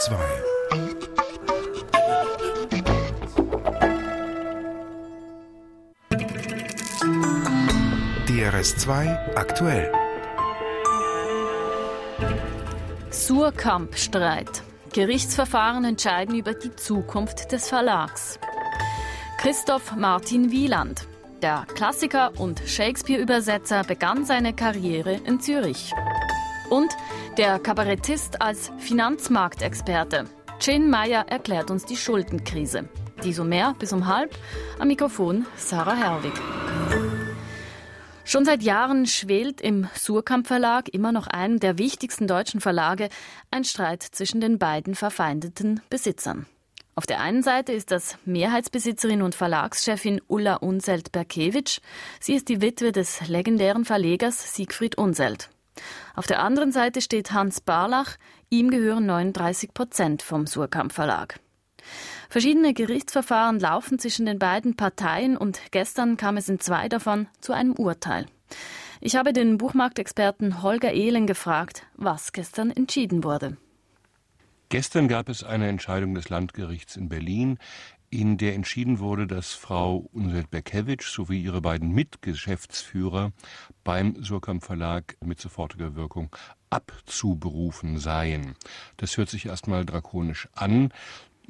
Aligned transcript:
2 0.00 0.16
DRS2 8.26 9.34
aktuell 9.34 9.92
Surkamp-Streit. 13.10 14.62
Gerichtsverfahren 14.94 15.84
entscheiden 15.84 16.34
über 16.34 16.54
die 16.54 16.74
Zukunft 16.74 17.52
des 17.52 17.68
Verlags. 17.68 18.40
Christoph 19.36 19.94
Martin 19.96 20.50
Wieland. 20.50 21.06
Der 21.42 21.66
Klassiker 21.74 22.32
und 22.38 22.62
Shakespeare-Übersetzer 22.64 23.84
begann 23.84 24.24
seine 24.24 24.54
Karriere 24.54 25.20
in 25.26 25.40
Zürich. 25.40 25.92
Und 26.70 26.90
der 27.40 27.58
Kabarettist 27.58 28.42
als 28.42 28.70
Finanzmarktexperte. 28.76 30.26
Jane 30.60 30.84
Meyer 30.84 31.24
erklärt 31.26 31.70
uns 31.70 31.86
die 31.86 31.96
Schuldenkrise. 31.96 32.90
Dies 33.24 33.38
um 33.38 33.48
mehr 33.48 33.74
bis 33.78 33.94
um 33.94 34.06
halb. 34.06 34.36
Am 34.78 34.88
Mikrofon 34.88 35.46
Sarah 35.56 35.96
Herwig. 35.96 36.34
Schon 38.26 38.44
seit 38.44 38.62
Jahren 38.62 39.06
schwelt 39.06 39.62
im 39.62 39.88
Surkamp 39.94 40.48
Verlag, 40.48 40.90
immer 40.90 41.12
noch 41.12 41.28
einem 41.28 41.60
der 41.60 41.78
wichtigsten 41.78 42.26
deutschen 42.26 42.60
Verlage, 42.60 43.08
ein 43.50 43.64
Streit 43.64 44.02
zwischen 44.02 44.42
den 44.42 44.58
beiden 44.58 44.94
verfeindeten 44.94 45.80
Besitzern. 45.88 46.44
Auf 46.94 47.06
der 47.06 47.20
einen 47.20 47.42
Seite 47.42 47.72
ist 47.72 47.90
das 47.90 48.18
Mehrheitsbesitzerin 48.26 49.22
und 49.22 49.34
Verlagschefin 49.34 50.20
Ulla 50.28 50.56
Unselt-Berkewitsch. 50.56 51.78
Sie 52.20 52.34
ist 52.34 52.50
die 52.50 52.60
Witwe 52.60 52.92
des 52.92 53.26
legendären 53.28 53.86
Verlegers 53.86 54.54
Siegfried 54.54 54.98
Unselt. 54.98 55.48
Auf 56.14 56.26
der 56.26 56.42
anderen 56.42 56.72
Seite 56.72 57.00
steht 57.00 57.32
Hans 57.32 57.60
Barlach. 57.60 58.16
Ihm 58.48 58.70
gehören 58.70 59.06
39 59.06 59.72
Prozent 59.74 60.22
vom 60.22 60.46
Surkamp 60.46 60.92
Verlag. 60.92 61.40
Verschiedene 62.28 62.74
Gerichtsverfahren 62.74 63.58
laufen 63.58 63.98
zwischen 63.98 64.26
den 64.26 64.38
beiden 64.38 64.76
Parteien 64.76 65.36
und 65.36 65.60
gestern 65.70 66.16
kam 66.16 66.36
es 66.36 66.48
in 66.48 66.60
zwei 66.60 66.88
davon 66.88 67.26
zu 67.40 67.52
einem 67.52 67.72
Urteil. 67.72 68.26
Ich 69.00 69.16
habe 69.16 69.32
den 69.32 69.56
Buchmarktexperten 69.58 70.62
Holger 70.62 70.92
Ehlen 70.92 71.26
gefragt, 71.26 71.86
was 71.96 72.32
gestern 72.32 72.70
entschieden 72.70 73.24
wurde. 73.24 73.56
Gestern 74.68 75.08
gab 75.08 75.28
es 75.28 75.42
eine 75.42 75.68
Entscheidung 75.68 76.14
des 76.14 76.28
Landgerichts 76.28 76.96
in 76.96 77.08
Berlin, 77.08 77.58
in 78.10 78.38
der 78.38 78.54
entschieden 78.54 78.98
wurde, 78.98 79.26
dass 79.26 79.52
Frau 79.52 80.08
Unselt-Berkewitsch 80.12 81.08
sowie 81.08 81.42
ihre 81.42 81.60
beiden 81.60 81.92
Mitgeschäftsführer 81.92 83.32
beim 83.84 84.22
Surkamp 84.22 84.64
Verlag 84.64 85.16
mit 85.24 85.40
sofortiger 85.40 85.94
Wirkung 85.94 86.34
abzuberufen 86.70 87.98
seien. 87.98 88.56
Das 88.96 89.16
hört 89.16 89.28
sich 89.28 89.46
erstmal 89.46 89.86
drakonisch 89.86 90.48
an 90.52 90.92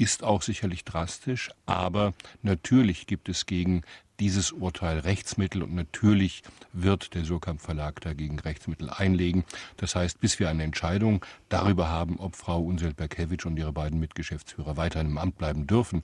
ist 0.00 0.24
auch 0.24 0.40
sicherlich 0.40 0.84
drastisch, 0.86 1.50
aber 1.66 2.14
natürlich 2.40 3.06
gibt 3.06 3.28
es 3.28 3.44
gegen 3.44 3.82
dieses 4.20 4.52
Urteil 4.52 4.98
Rechtsmittel 4.98 5.62
und 5.62 5.74
natürlich 5.74 6.42
wird 6.72 7.14
der 7.14 7.24
Surkamp 7.24 7.60
Verlag 7.60 8.00
dagegen 8.00 8.38
Rechtsmittel 8.38 8.90
einlegen. 8.90 9.44
Das 9.78 9.94
heißt, 9.94 10.20
bis 10.20 10.38
wir 10.38 10.48
eine 10.48 10.62
Entscheidung 10.62 11.24
darüber 11.48 11.88
haben, 11.88 12.20
ob 12.20 12.36
Frau 12.36 12.60
Unseld-Berkewitsch 12.62 13.46
und 13.46 13.56
ihre 13.56 13.72
beiden 13.72 13.98
Mitgeschäftsführer 13.98 14.76
weiter 14.76 15.00
im 15.00 15.18
Amt 15.18 15.38
bleiben 15.38 15.66
dürfen, 15.66 16.02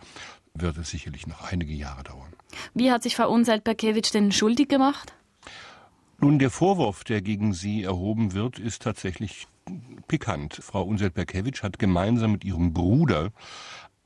wird 0.55 0.79
es 0.79 0.91
sicherlich 0.91 1.27
noch 1.27 1.43
einige 1.53 1.75
Jahre 1.75 2.03
dauern. 2.03 2.33
Wie 2.75 2.91
hat 2.91 3.03
sich 3.03 3.15
Frau 3.15 3.31
Unseld-Berkewitsch 3.31 4.13
denn 4.13 4.33
schuldig 4.33 4.69
gemacht? 4.69 5.13
Nun, 6.19 6.39
der 6.39 6.51
Vorwurf, 6.51 7.05
der 7.05 7.21
gegen 7.21 7.53
sie 7.53 7.83
erhoben 7.83 8.33
wird, 8.33 8.59
ist 8.59 8.83
tatsächlich 8.83 9.47
pikant. 10.09 10.55
Frau 10.55 10.83
Unselt-Berkewitsch 10.83 11.63
hat 11.63 11.79
gemeinsam 11.79 12.33
mit 12.33 12.45
ihrem 12.45 12.73
Bruder 12.73 13.33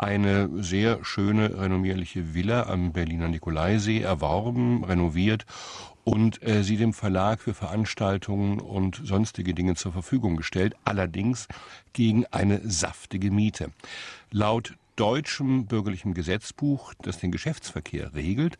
eine 0.00 0.48
sehr 0.62 1.04
schöne, 1.04 1.58
renommierliche 1.58 2.34
Villa 2.34 2.64
am 2.64 2.92
Berliner 2.92 3.28
Nikolaisee 3.28 4.00
erworben, 4.00 4.82
renoviert 4.82 5.44
und 6.04 6.42
äh, 6.42 6.64
sie 6.64 6.78
dem 6.78 6.94
Verlag 6.94 7.40
für 7.40 7.52
Veranstaltungen 7.52 8.60
und 8.60 9.00
sonstige 9.04 9.52
Dinge 9.52 9.74
zur 9.74 9.92
Verfügung 9.92 10.36
gestellt, 10.36 10.74
allerdings 10.84 11.48
gegen 11.92 12.24
eine 12.26 12.60
saftige 12.64 13.30
Miete. 13.30 13.72
Laut 14.30 14.74
deutschem 14.96 15.66
bürgerlichen 15.66 16.14
Gesetzbuch, 16.14 16.94
das 17.02 17.18
den 17.18 17.30
Geschäftsverkehr 17.30 18.14
regelt, 18.14 18.58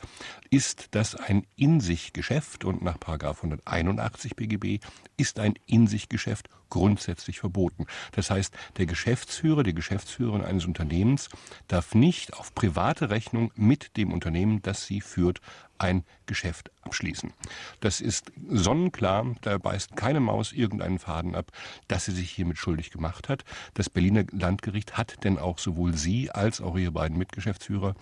ist 0.51 0.89
das 0.93 1.15
ein 1.15 1.47
In-sich-Geschäft 1.57 2.65
und 2.65 2.83
nach 2.83 2.97
181 3.07 4.37
BGB 4.37 4.79
ist 5.17 5.39
ein 5.39 5.55
In-sich-Geschäft 5.67 6.49
grundsätzlich 6.71 7.41
verboten. 7.41 7.87
Das 8.13 8.31
heißt, 8.31 8.55
der 8.79 8.87
Geschäftsführer, 8.87 9.63
die 9.63 9.75
Geschäftsführerin 9.75 10.43
eines 10.43 10.65
Unternehmens 10.65 11.29
darf 11.69 11.95
nicht 11.95 12.35
auf 12.35 12.55
private 12.55 13.11
Rechnung 13.11 13.53
mit 13.55 13.97
dem 13.97 14.13
Unternehmen, 14.13 14.63
das 14.63 14.87
sie 14.87 15.01
führt, 15.01 15.41
ein 15.81 16.05
Geschäft 16.27 16.71
abschließen. 16.83 17.33
Das 17.81 18.01
ist 18.01 18.33
sonnenklar, 18.49 19.35
da 19.41 19.59
beißt 19.59 19.97
keine 19.97 20.21
Maus 20.21 20.53
irgendeinen 20.53 20.99
Faden 20.99 21.35
ab, 21.35 21.51
dass 21.89 22.05
sie 22.05 22.13
sich 22.13 22.31
hiermit 22.31 22.59
schuldig 22.59 22.91
gemacht 22.91 23.29
hat. 23.29 23.45
Das 23.75 23.89
Berliner 23.89 24.25
Landgericht 24.31 24.97
hat 24.97 25.25
denn 25.25 25.39
auch 25.39 25.59
sowohl 25.59 25.97
sie 25.97 26.31
als 26.31 26.61
auch 26.61 26.77
ihre 26.77 26.93
beiden 26.93 27.17
Mitgeschäftsführer 27.17 27.95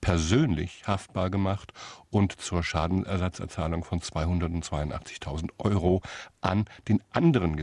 persönlich 0.00 0.82
haftbar 0.86 1.30
gemacht 1.30 1.72
und 2.10 2.40
zur 2.40 2.62
Schadenersatzerzahlung 2.62 3.82
von 3.82 4.00
282.000 4.00 5.50
Euro 5.58 6.02
an 6.40 6.66
den 6.88 7.02
anderen 7.10 7.56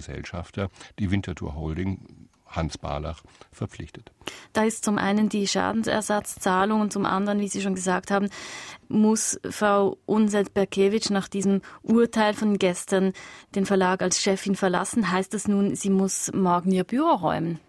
Gesellschafter, 0.49 0.69
die 0.97 1.11
Winterthur 1.11 1.55
Holding, 1.55 1.99
Hans 2.45 2.79
Barlach 2.79 3.21
verpflichtet. 3.51 4.11
Da 4.53 4.63
ist 4.63 4.83
zum 4.83 4.97
einen 4.97 5.29
die 5.29 5.47
Schadensersatzzahlung 5.47 6.81
und 6.81 6.91
zum 6.91 7.05
anderen, 7.05 7.39
wie 7.39 7.47
Sie 7.47 7.61
schon 7.61 7.75
gesagt 7.75 8.09
haben, 8.09 8.29
muss 8.87 9.39
Frau 9.47 9.99
Unselt-Berkewitsch 10.07 11.11
nach 11.11 11.27
diesem 11.27 11.61
Urteil 11.83 12.33
von 12.33 12.57
gestern 12.57 13.13
den 13.53 13.67
Verlag 13.67 14.01
als 14.01 14.19
Chefin 14.19 14.55
verlassen. 14.55 15.11
Heißt 15.11 15.35
das 15.35 15.47
nun, 15.47 15.75
sie 15.75 15.91
muss 15.91 16.31
morgen 16.33 16.71
ihr 16.71 16.85
Büro 16.85 17.13
räumen? 17.13 17.59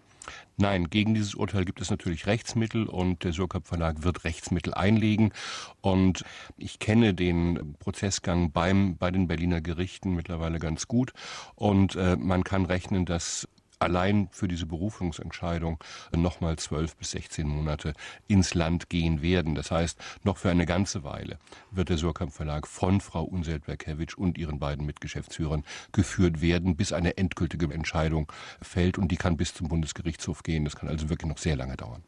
Nein, 0.61 0.91
gegen 0.91 1.15
dieses 1.15 1.33
Urteil 1.33 1.65
gibt 1.65 1.81
es 1.81 1.89
natürlich 1.89 2.27
Rechtsmittel 2.27 2.85
und 2.85 3.23
der 3.23 3.33
Surkamp 3.33 3.67
Verlag 3.67 4.03
wird 4.03 4.25
Rechtsmittel 4.25 4.75
einlegen. 4.75 5.33
Und 5.81 6.23
ich 6.55 6.77
kenne 6.77 7.15
den 7.15 7.75
Prozessgang 7.79 8.51
beim, 8.51 8.95
bei 8.95 9.09
den 9.09 9.27
Berliner 9.27 9.59
Gerichten 9.59 10.13
mittlerweile 10.13 10.59
ganz 10.59 10.87
gut. 10.87 11.13
Und 11.55 11.95
äh, 11.95 12.15
man 12.15 12.43
kann 12.43 12.65
rechnen, 12.65 13.05
dass 13.05 13.47
allein 13.81 14.29
für 14.31 14.47
diese 14.47 14.65
Berufungsentscheidung 14.65 15.79
nochmal 16.15 16.57
zwölf 16.57 16.95
bis 16.95 17.11
sechzehn 17.11 17.47
Monate 17.47 17.93
ins 18.27 18.53
Land 18.53 18.89
gehen 18.89 19.21
werden. 19.21 19.55
Das 19.55 19.71
heißt, 19.71 19.99
noch 20.23 20.37
für 20.37 20.49
eine 20.49 20.65
ganze 20.65 21.03
Weile 21.03 21.39
wird 21.71 21.89
der 21.89 21.97
Surkamp 21.97 22.33
Verlag 22.33 22.67
von 22.67 23.01
Frau 23.01 23.23
Unselt-Berkewitsch 23.23 24.17
und 24.17 24.37
ihren 24.37 24.59
beiden 24.59 24.85
Mitgeschäftsführern 24.85 25.63
geführt 25.91 26.41
werden, 26.41 26.75
bis 26.75 26.93
eine 26.93 27.17
endgültige 27.17 27.73
Entscheidung 27.73 28.31
fällt 28.61 28.97
und 28.97 29.11
die 29.11 29.17
kann 29.17 29.37
bis 29.37 29.53
zum 29.53 29.67
Bundesgerichtshof 29.67 30.43
gehen. 30.43 30.65
Das 30.65 30.75
kann 30.75 30.89
also 30.89 31.09
wirklich 31.09 31.29
noch 31.29 31.37
sehr 31.37 31.55
lange 31.55 31.77
dauern. 31.77 32.03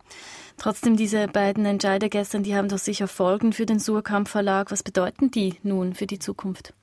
Trotzdem, 0.57 0.97
diese 0.97 1.27
beiden 1.27 1.65
Entscheider 1.65 2.09
gestern, 2.09 2.43
die 2.43 2.55
haben 2.55 2.69
doch 2.69 2.77
sicher 2.77 3.07
Folgen 3.07 3.53
für 3.53 3.65
den 3.65 3.79
Surkamp 3.79 4.27
Verlag. 4.27 4.71
Was 4.71 4.83
bedeuten 4.83 5.31
die 5.31 5.55
nun 5.63 5.93
für 5.93 6.07
die 6.07 6.19
Zukunft? 6.19 6.73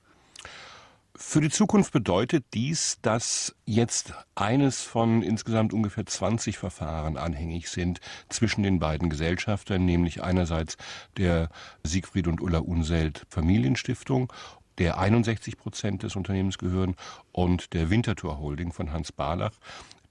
Für 1.23 1.39
die 1.39 1.49
Zukunft 1.49 1.93
bedeutet 1.93 2.45
dies, 2.55 2.97
dass 3.03 3.55
jetzt 3.63 4.13
eines 4.33 4.81
von 4.81 5.21
insgesamt 5.21 5.71
ungefähr 5.71 6.05
20 6.05 6.57
Verfahren 6.57 7.15
anhängig 7.15 7.69
sind 7.69 8.01
zwischen 8.27 8.63
den 8.63 8.79
beiden 8.79 9.09
Gesellschaftern, 9.09 9.85
nämlich 9.85 10.23
einerseits 10.23 10.77
der 11.17 11.49
Siegfried 11.83 12.27
und 12.27 12.41
Ulla 12.41 12.57
Unselt 12.57 13.25
Familienstiftung 13.29 14.33
der 14.79 14.97
61 14.97 15.57
Prozent 15.57 16.03
des 16.03 16.15
Unternehmens 16.15 16.57
gehören 16.57 16.95
und 17.31 17.73
der 17.73 17.91
Winterthur 17.91 18.39
Holding 18.39 18.73
von 18.73 18.91
Hans 18.91 19.11
Barlach, 19.11 19.53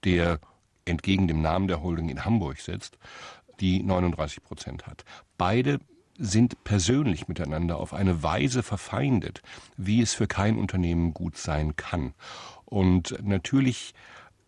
der 0.05 0.39
entgegen 0.85 1.27
dem 1.27 1.41
Namen 1.41 1.67
der 1.67 1.83
Holding 1.83 2.09
in 2.09 2.25
Hamburg 2.25 2.59
sitzt, 2.61 2.97
die 3.59 3.83
39 3.83 4.41
Prozent 4.41 4.87
hat. 4.87 5.03
Beide 5.37 5.79
sind 6.17 6.63
persönlich 6.63 7.27
miteinander 7.27 7.77
auf 7.77 7.93
eine 7.93 8.23
Weise 8.23 8.63
verfeindet, 8.63 9.41
wie 9.77 10.01
es 10.01 10.13
für 10.13 10.27
kein 10.27 10.57
Unternehmen 10.57 11.13
gut 11.13 11.37
sein 11.37 11.75
kann. 11.75 12.13
Und 12.65 13.17
natürlich 13.23 13.93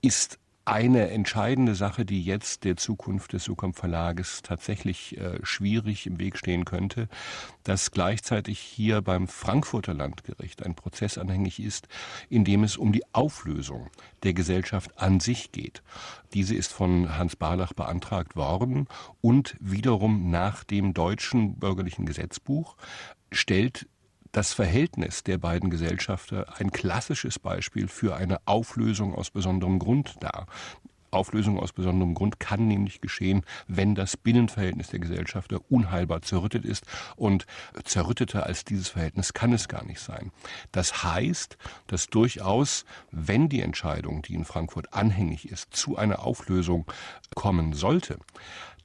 ist 0.01 0.39
eine 0.65 1.10
entscheidende 1.10 1.75
Sache, 1.75 2.06
die 2.06 2.24
jetzt 2.24 2.63
der 2.63 2.77
Zukunft 2.77 3.33
des 3.33 3.44
Sukamp 3.44 3.75
Verlages 3.75 4.42
tatsächlich 4.44 5.18
äh, 5.18 5.39
schwierig 5.44 6.07
im 6.07 6.19
Weg 6.19 6.38
stehen 6.38 6.63
könnte, 6.63 7.10
dass 7.63 7.92
gleichzeitig 7.92 8.60
hier 8.60 9.01
beim 9.01 9.27
Frankfurter 9.27 9.94
Landgericht 9.94 10.65
ein 10.65 10.75
Prozess 10.75 11.18
anhängig 11.18 11.60
ist, 11.60 11.88
in 12.30 12.45
dem 12.45 12.63
es 12.63 12.77
um 12.77 12.94
die 12.94 13.04
Auflösung 13.13 13.89
der 14.24 14.33
Gesellschaft 14.33 14.98
an 14.98 15.19
sich 15.19 15.51
geht. 15.51 15.83
Diese 16.33 16.56
ist 16.56 16.71
von 16.71 17.18
Hans 17.18 17.36
Barlach 17.36 17.74
beantragt 17.74 18.36
worden 18.36 18.88
und 19.21 19.56
wiederum 19.60 20.30
nach 20.31 20.63
dem 20.63 20.94
deutschen 20.94 21.56
bürgerlichen 21.56 22.06
Gesetzbuch 22.06 22.77
stellt 23.31 23.88
das 24.33 24.51
Verhältnis 24.51 25.24
der 25.24 25.38
beiden 25.38 25.69
Gesellschafter 25.69 26.56
ein 26.57 26.71
klassisches 26.71 27.39
Beispiel 27.39 27.88
für 27.88 28.15
eine 28.15 28.39
Auflösung 28.45 29.15
aus 29.15 29.30
besonderem 29.30 29.80
Grund 29.80 30.15
dar. 30.19 30.47
Auflösung 31.12 31.59
aus 31.59 31.71
besonderem 31.71 32.15
Grund 32.15 32.39
kann 32.39 32.68
nämlich 32.68 33.00
geschehen, 33.00 33.45
wenn 33.68 33.94
das 33.94 34.18
Binnenverhältnis 34.18 34.88
der 34.88 35.00
Gesellschafter 35.00 35.59
unheilbar 35.69 36.24
zerrüttet 36.24 36.65
ist 36.65 36.85
und 37.15 37.45
zerrütteter 37.83 38.47
als 38.47 38.65
dieses 38.65 38.89
Verhältnis 38.89 39.33
kann 39.33 39.53
es 39.53 39.68
gar 39.68 39.85
nicht 39.85 40.00
sein. 40.00 40.31
Das 40.71 41.03
heißt, 41.03 41.57
dass 41.86 42.07
durchaus, 42.07 42.86
wenn 43.12 43.47
die 43.47 43.62
Entscheidung, 43.62 44.24
die 44.24 44.33
in 44.33 44.45
Frankfurt 44.45 44.91
anhängig 44.94 45.51
ist, 45.51 45.75
zu 45.75 45.95
einer 45.95 46.25
Auflösung 46.25 46.91
kommen 47.36 47.74
sollte, 47.74 48.18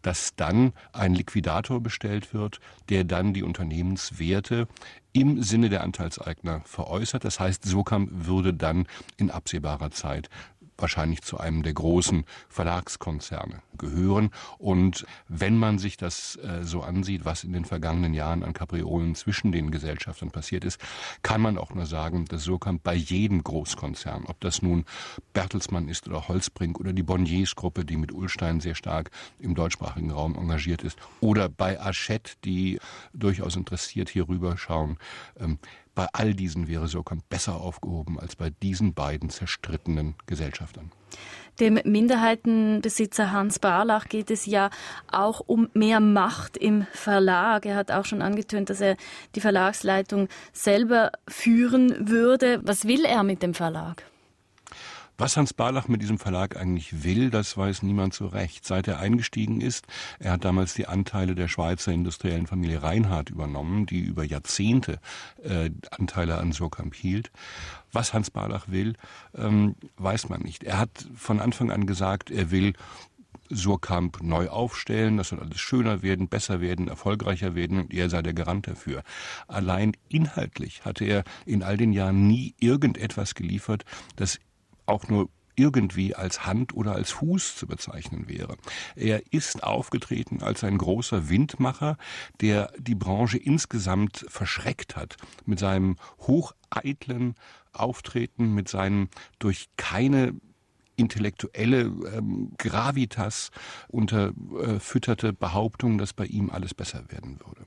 dass 0.03 0.35
dann 0.37 0.73
ein 0.93 1.15
Liquidator 1.15 1.81
bestellt 1.81 2.35
wird, 2.35 2.61
der 2.89 3.05
dann 3.05 3.35
die 3.35 3.43
Unternehmenswerte 3.43 4.69
im 5.13 5.43
Sinne 5.43 5.69
der 5.69 5.83
Anteilseigner 5.83 6.63
veräußert. 6.65 7.25
Das 7.25 7.41
heißt, 7.41 7.65
Sokam 7.65 8.09
würde 8.11 8.55
dann 8.55 8.87
in 9.17 9.31
absehbarer 9.31 9.91
Zeit 9.91 10.29
wahrscheinlich 10.77 11.23
zu 11.23 11.39
einem 11.39 11.63
der 11.63 11.75
großen 11.75 12.25
Verlagskonzerne 12.49 13.63
gehören. 13.79 14.31
Und 14.59 15.07
wenn 15.29 15.57
man 15.57 15.79
sich 15.79 15.97
das 15.97 16.37
äh, 16.37 16.65
so 16.65 16.83
ansieht, 16.83 17.25
was 17.25 17.45
in 17.45 17.53
den 17.53 17.65
vergangenen 17.65 18.15
Jahren 18.15 18.43
an 18.43 18.53
Kapriolen 18.53 19.15
zwischen 19.15 19.53
den 19.53 19.71
Gesellschaftern 19.71 20.31
passiert 20.31 20.65
ist, 20.65 20.81
kann 21.23 21.41
man 21.41 21.59
auch 21.59 21.75
nur 21.75 21.87
sagen, 21.87 22.25
dass 22.27 22.45
Surkamp 22.45 22.83
bei 22.83 22.95
jedem 22.95 23.43
Großkonzern, 23.43 24.25
ob 24.27 24.41
das 24.41 24.63
nun 24.63 24.85
Bertelsmann 25.33 25.89
ist 25.89 26.09
oder 26.09 26.29
Holzbrink 26.29 26.79
oder 26.79 26.93
die 26.93 27.03
Bonniers-Gruppe, 27.03 27.85
die 27.85 27.97
mit 27.97 28.13
Ullstein 28.13 28.61
sehr 28.61 28.75
stark 28.75 29.11
im 29.39 29.55
deutschsprachigen 29.55 30.11
Raum 30.11 30.35
engagiert 30.35 30.83
ist, 30.83 30.99
oder 31.21 31.49
bei 31.49 31.79
Hachette, 31.79 32.33
die 32.45 32.79
durchaus 33.13 33.57
interessiert 33.57 34.09
hier 34.09 34.29
rüberschauen, 34.29 34.99
ähm, 35.39 35.59
bei 35.99 36.07
all 36.13 36.33
diesen 36.33 36.69
wäre 36.69 36.87
Sokam 36.87 37.23
besser 37.29 37.57
aufgehoben 37.57 38.21
als 38.21 38.37
bei 38.37 38.51
diesen 38.51 38.95
beiden 38.95 39.31
zerstrittenen 39.31 40.15
Gesellschaftern. 40.27 40.93
Dem 41.61 41.81
Minderheitenbesitzer 41.85 43.33
Hans 43.33 43.59
Barlach 43.59 44.09
geht 44.09 44.31
es 44.31 44.47
ja 44.47 44.71
auch 45.11 45.41
um 45.45 45.69
mehr 45.75 45.99
Macht 45.99 46.57
im 46.57 46.87
Verlag. 46.93 47.67
Er 47.67 47.75
hat 47.75 47.91
auch 47.91 48.05
schon 48.05 48.23
angetönt, 48.23 48.71
dass 48.71 48.81
er 48.81 48.97
die 49.35 49.41
Verlagsleitung 49.41 50.29
selber 50.53 51.11
führen 51.27 52.09
würde. 52.09 52.61
Was 52.63 52.87
will 52.87 53.05
er 53.05 53.25
mit 53.25 53.43
dem 53.43 53.55
Verlag? 53.55 54.05
Was 55.21 55.37
Hans 55.37 55.53
Barlach 55.53 55.89
mit 55.89 56.01
diesem 56.01 56.21
Verlag 56.21 56.57
eigentlich 56.57 57.03
will, 57.03 57.31
das 57.31 57.57
weiß 57.57 57.83
niemand 57.83 58.15
so 58.15 58.29
recht. 58.29 58.65
Seit 58.65 58.87
er 58.87 59.01
eingestiegen 59.01 59.61
ist, 59.61 59.85
er 60.21 60.31
hat 60.31 60.45
damals 60.45 60.75
die 60.75 60.87
Anteile 60.87 61.35
der 61.35 61.49
Schweizer 61.49 61.91
industriellen 61.91 62.47
Familie 62.47 62.85
Reinhardt 62.85 63.29
übernommen, 63.29 63.85
die 63.85 63.99
über 63.99 64.23
Jahrzehnte 64.23 65.01
äh, 65.43 65.71
Anteile 65.91 66.39
an 66.39 66.53
Surkamp 66.53 66.95
hielt. 66.95 67.33
Was 67.91 68.15
Hans 68.15 68.31
Barlach 68.31 68.69
will, 68.69 68.95
ähm, 69.37 69.75
weiß 69.97 70.29
man 70.29 70.43
nicht. 70.43 70.63
Er 70.63 70.79
hat 70.79 71.09
von 71.17 71.41
Anfang 71.41 71.73
an 71.73 71.87
gesagt, 71.87 72.31
er 72.31 72.53
will 72.53 72.75
Surkamp 73.51 74.23
neu 74.23 74.49
aufstellen, 74.49 75.17
das 75.17 75.31
soll 75.31 75.41
alles 75.41 75.59
schöner 75.59 76.03
werden, 76.03 76.29
besser 76.29 76.61
werden, 76.61 76.87
erfolgreicher 76.87 77.57
werden 77.57 77.81
und 77.81 77.93
er 77.95 78.09
sei 78.09 78.23
der 78.23 78.35
Garant 78.35 78.69
dafür. 78.69 79.03
Allein 79.49 79.97
inhaltlich 80.09 80.85
hatte 80.85 81.05
er 81.05 81.25
in 81.45 81.65
all 81.65 81.77
den 81.77 81.93
Jahren 81.93 82.29
nie 82.29 82.55
irgendetwas 82.61 83.35
geliefert, 83.35 83.85
das 84.17 84.39
auch 84.89 85.09
nur 85.09 85.29
irgendwie 85.59 86.15
als 86.15 86.47
Hand 86.47 86.73
oder 86.73 86.95
als 86.95 87.11
Fuß 87.11 87.57
zu 87.57 87.67
bezeichnen 87.67 88.29
wäre. 88.29 88.57
Er 88.95 89.33
ist 89.33 89.65
aufgetreten 89.65 90.43
als 90.43 90.63
ein 90.63 90.79
großer 90.79 91.29
Windmacher, 91.29 91.97
der 92.41 92.73
die 92.79 92.95
Branche 92.95 93.39
insgesamt 93.39 94.25
verschreckt 94.29 94.97
hat 94.97 95.17
mit 95.47 95.59
seinem 95.59 95.97
hocheitlen 96.21 97.35
Auftreten, 97.73 98.55
mit 98.55 98.69
seinen 98.69 99.09
durch 99.41 99.69
keine 99.77 100.35
intellektuelle 100.95 101.83
ähm, 101.83 102.53
Gravitas 102.59 103.51
unterfütterte 103.89 105.33
Behauptung, 105.33 105.99
dass 105.99 106.13
bei 106.13 106.27
ihm 106.27 106.51
alles 106.51 106.75
besser 106.75 107.05
werden 107.11 107.39
würde. 107.41 107.67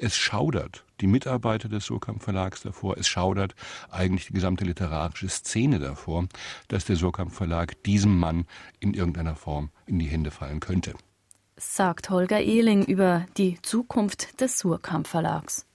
Es 0.00 0.16
schaudert 0.16 0.84
die 1.00 1.06
Mitarbeiter 1.06 1.68
des 1.68 1.86
Surkamp 1.86 2.22
Verlags 2.22 2.62
davor, 2.62 2.96
es 2.96 3.08
schaudert 3.08 3.54
eigentlich 3.90 4.26
die 4.26 4.32
gesamte 4.32 4.64
literarische 4.64 5.28
Szene 5.28 5.78
davor, 5.78 6.26
dass 6.68 6.84
der 6.84 6.96
Surkamp 6.96 7.32
Verlag 7.32 7.82
diesem 7.84 8.18
Mann 8.18 8.46
in 8.80 8.94
irgendeiner 8.94 9.36
Form 9.36 9.70
in 9.86 9.98
die 9.98 10.06
Hände 10.06 10.30
fallen 10.30 10.60
könnte. 10.60 10.94
Sagt 11.56 12.10
Holger 12.10 12.40
Ehling 12.40 12.84
über 12.84 13.26
die 13.36 13.58
Zukunft 13.62 14.40
des 14.40 14.58
Surkamp 14.58 15.08
Verlags. 15.08 15.66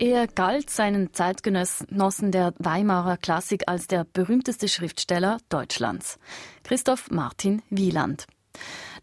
Er 0.00 0.26
galt 0.28 0.70
seinen 0.70 1.12
Zeitgenossen 1.12 2.32
der 2.32 2.54
Weimarer 2.58 3.18
Klassik 3.18 3.64
als 3.66 3.86
der 3.86 4.04
berühmteste 4.10 4.66
Schriftsteller 4.66 5.36
Deutschlands, 5.50 6.18
Christoph 6.64 7.10
Martin 7.10 7.60
Wieland. 7.68 8.26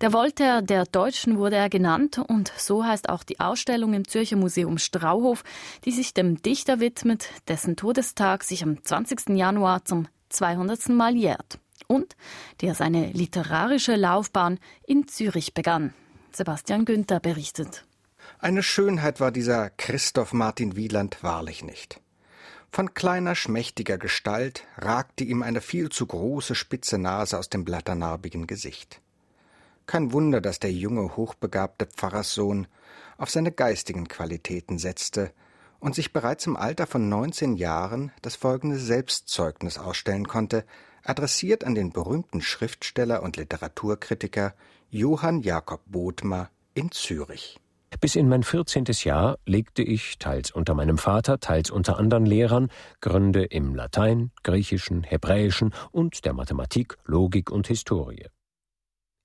Der 0.02 0.14
Voltaire 0.14 0.62
der 0.62 0.86
Deutschen 0.86 1.38
wurde 1.38 1.56
er 1.56 1.70
genannt 1.70 2.20
und 2.20 2.52
so 2.58 2.86
heißt 2.86 3.10
auch 3.10 3.24
die 3.24 3.40
Ausstellung 3.40 3.94
im 3.94 4.08
Zürcher 4.08 4.36
Museum 4.36 4.78
Strauhof, 4.78 5.44
die 5.86 5.92
sich 5.92 6.14
dem 6.14 6.42
Dichter 6.42 6.80
widmet, 6.80 7.30
dessen 7.48 7.76
Todestag 7.76 8.44
sich 8.44 8.64
am 8.64 8.84
20. 8.84 9.30
Januar 9.30 9.86
zum 9.86 10.08
200. 10.30 10.90
Mal 10.90 11.16
jährt 11.16 11.60
und 11.88 12.16
der 12.62 12.76
seine 12.76 13.12
literarische 13.12 13.96
Laufbahn 13.96 14.60
in 14.86 15.08
Zürich 15.08 15.54
begann. 15.54 15.94
Sebastian 16.32 16.86
Günther 16.86 17.20
berichtet. 17.20 17.86
Eine 18.40 18.62
Schönheit 18.62 19.20
war 19.20 19.32
dieser 19.32 19.72
Christoph 19.72 20.34
Martin 20.34 20.76
Wieland 20.76 21.24
wahrlich 21.24 21.64
nicht. 21.64 22.02
Von 22.70 22.94
kleiner, 22.94 23.34
schmächtiger 23.34 23.98
Gestalt 23.98 24.64
ragte 24.78 25.24
ihm 25.24 25.42
eine 25.42 25.62
viel 25.62 25.90
zu 25.90 26.06
große 26.06 26.54
spitze 26.54 27.00
Nase 27.00 27.40
aus 27.40 27.50
dem 27.50 27.66
blatternarbigen 27.66 28.46
Gesicht. 28.46 29.02
Kein 29.88 30.12
Wunder, 30.12 30.42
dass 30.42 30.60
der 30.60 30.72
junge, 30.72 31.16
hochbegabte 31.16 31.86
Pfarrerssohn 31.86 32.68
auf 33.18 33.30
seine 33.30 33.54
geistigen 33.54 34.08
Qualitäten 34.08 34.78
setzte 34.78 35.32
und 35.80 35.96
sich 35.96 36.12
bereits 36.12 36.46
im 36.46 36.58
Alter 36.58 36.88
von 36.88 37.08
neunzehn 37.08 37.56
Jahren 37.56 38.12
das 38.22 38.36
folgende 38.36 38.78
Selbstzeugnis 38.78 39.78
ausstellen 39.78 40.28
konnte, 40.28 40.66
adressiert 41.04 41.64
an 41.64 41.74
den 41.74 41.92
berühmten 41.92 42.42
Schriftsteller 42.42 43.24
und 43.24 43.38
Literaturkritiker 43.38 44.54
Johann 44.90 45.42
Jakob 45.42 45.82
Bodmer 45.86 46.50
in 46.74 46.92
Zürich. 46.92 47.58
Bis 48.02 48.16
in 48.16 48.28
mein 48.28 48.44
vierzehntes 48.44 49.06
Jahr 49.06 49.38
legte 49.46 49.82
ich, 49.82 50.20
teils 50.20 50.52
unter 50.52 50.74
meinem 50.74 50.98
Vater, 50.98 51.40
teils 51.40 51.72
unter 51.72 51.98
anderen 51.98 52.26
Lehrern, 52.26 52.70
Gründe 53.00 53.46
im 53.46 53.74
Latein, 53.74 54.32
Griechischen, 54.44 55.04
Hebräischen 55.04 55.74
und 55.92 56.26
der 56.26 56.34
Mathematik, 56.34 56.98
Logik 57.06 57.50
und 57.50 57.68
Historie. 57.68 58.26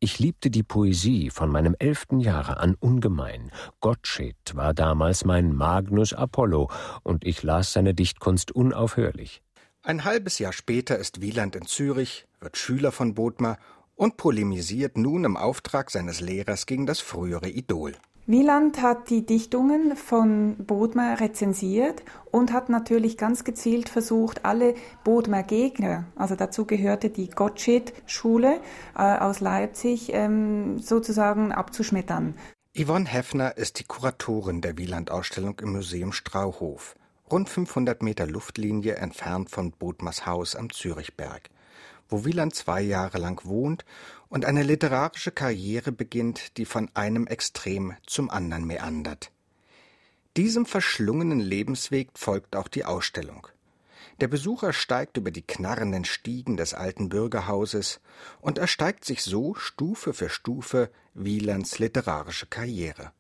Ich 0.05 0.19
liebte 0.19 0.51
die 0.51 0.65
Poesie 0.65 1.31
von 1.31 1.49
meinem 1.49 1.77
elften 1.79 2.19
Jahre 2.19 2.57
an 2.57 2.75
ungemein. 2.75 3.53
Gottsched 3.79 4.57
war 4.57 4.75
damals 4.75 5.25
mein 5.25 5.55
Magnus 5.55 6.13
Apollo, 6.13 6.73
und 7.05 7.25
ich 7.25 7.45
las 7.45 7.73
seine 7.73 7.95
Dichtkunst 7.95 8.51
unaufhörlich. 8.51 9.45
Ein 9.85 10.03
halbes 10.03 10.41
Jahr 10.41 10.53
später 10.53 10.99
ist 10.99 11.21
Wieland 11.21 11.55
in 11.55 11.67
Zürich, 11.67 12.27
wird 12.41 12.57
Schüler 12.57 12.91
von 12.91 13.15
Bodmer 13.15 13.59
und 13.95 14.17
polemisiert 14.17 14.99
nun 14.99 15.23
im 15.23 15.37
Auftrag 15.37 15.89
seines 15.93 16.19
Lehrers 16.19 16.67
gegen 16.67 16.85
das 16.85 16.99
frühere 16.99 17.49
Idol. 17.49 17.95
Wieland 18.27 18.81
hat 18.81 19.11
die 19.11 19.27
Dichtungen 19.27 19.97
von 19.97 20.55
Bodmer 20.57 21.19
rezensiert 21.19 22.05
und 22.31 22.53
hat 22.53 22.69
natürlich 22.69 23.19
ganz 23.19 23.43
gezielt 23.43 23.89
versucht, 23.89 24.45
alle 24.45 24.75
Bodmer 25.03 25.43
Gegner, 25.43 26.05
also 26.15 26.37
dazu 26.37 26.65
gehörte 26.65 27.11
die 27.11 27.29
Gottsched-Schule 27.29 28.61
äh, 28.97 29.19
aus 29.19 29.41
Leipzig, 29.41 30.13
ähm, 30.13 30.79
sozusagen 30.79 31.51
abzuschmettern. 31.51 32.35
Yvonne 32.79 33.07
Heffner 33.07 33.57
ist 33.57 33.81
die 33.81 33.85
Kuratorin 33.85 34.61
der 34.61 34.79
Wieland-Ausstellung 34.79 35.59
im 35.59 35.73
Museum 35.73 36.13
Strauhof, 36.13 36.95
rund 37.29 37.49
500 37.49 38.05
Meter 38.05 38.29
Luftlinie 38.29 38.95
entfernt 38.95 39.51
von 39.51 39.73
Bodmers 39.73 40.27
Haus 40.27 40.55
am 40.55 40.71
Zürichberg 40.71 41.51
wo 42.13 42.25
Wieland 42.25 42.55
zwei 42.55 42.83
Jahre 42.83 43.19
lang 43.19 43.45
wohnt 43.45 43.85
und 44.29 44.45
eine 44.45 44.63
literarische 44.63 45.33
Karriere 45.33 45.91
beginnt, 45.91 46.57
die 46.59 46.65
von 46.65 46.91
einem 46.95 47.27
Extrem 47.27 47.95
zum 48.07 48.31
anderen 48.31 48.67
meandert. 48.67 49.33
Diesem 50.37 50.65
verschlungenen 50.65 51.41
Lebensweg 51.41 52.11
folgt 52.15 52.57
auch 52.57 52.69
die 52.69 52.85
Ausstellung. 52.85 53.49
Der 54.21 54.29
Besucher 54.29 54.73
steigt 54.73 55.17
über 55.17 55.31
die 55.31 55.43
knarrenden 55.43 56.05
Stiegen 56.05 56.57
des 56.57 56.75
alten 56.75 57.09
Bürgerhauses 57.09 58.01
und 58.41 58.59
ersteigt 58.59 59.05
sich 59.05 59.23
so 59.23 59.55
Stufe 59.55 60.15
für 60.15 60.29
Stufe 60.29 60.91
Wielands 61.15 61.79
literarische 61.79 62.47
Karriere. 62.47 63.13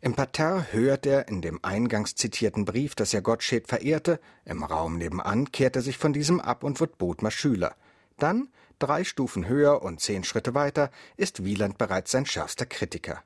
Im 0.00 0.14
Parterre 0.14 0.72
hört 0.72 1.06
er 1.06 1.28
in 1.28 1.40
dem 1.40 1.64
eingangs 1.64 2.14
zitierten 2.14 2.64
Brief, 2.64 2.94
dass 2.94 3.14
er 3.14 3.22
Gottsched 3.22 3.68
verehrte, 3.68 4.20
im 4.44 4.62
Raum 4.64 4.98
nebenan 4.98 5.50
kehrt 5.50 5.76
er 5.76 5.82
sich 5.82 5.96
von 5.96 6.12
diesem 6.12 6.40
ab 6.40 6.64
und 6.64 6.80
wird 6.80 6.98
Bodmer 6.98 7.30
Schüler. 7.30 7.74
Dann 8.18 8.48
Drei 8.82 9.04
Stufen 9.04 9.46
höher 9.46 9.80
und 9.82 10.00
zehn 10.00 10.24
Schritte 10.24 10.54
weiter 10.54 10.90
ist 11.16 11.44
Wieland 11.44 11.78
bereits 11.78 12.10
sein 12.10 12.26
schärfster 12.26 12.66
Kritiker. 12.66 13.22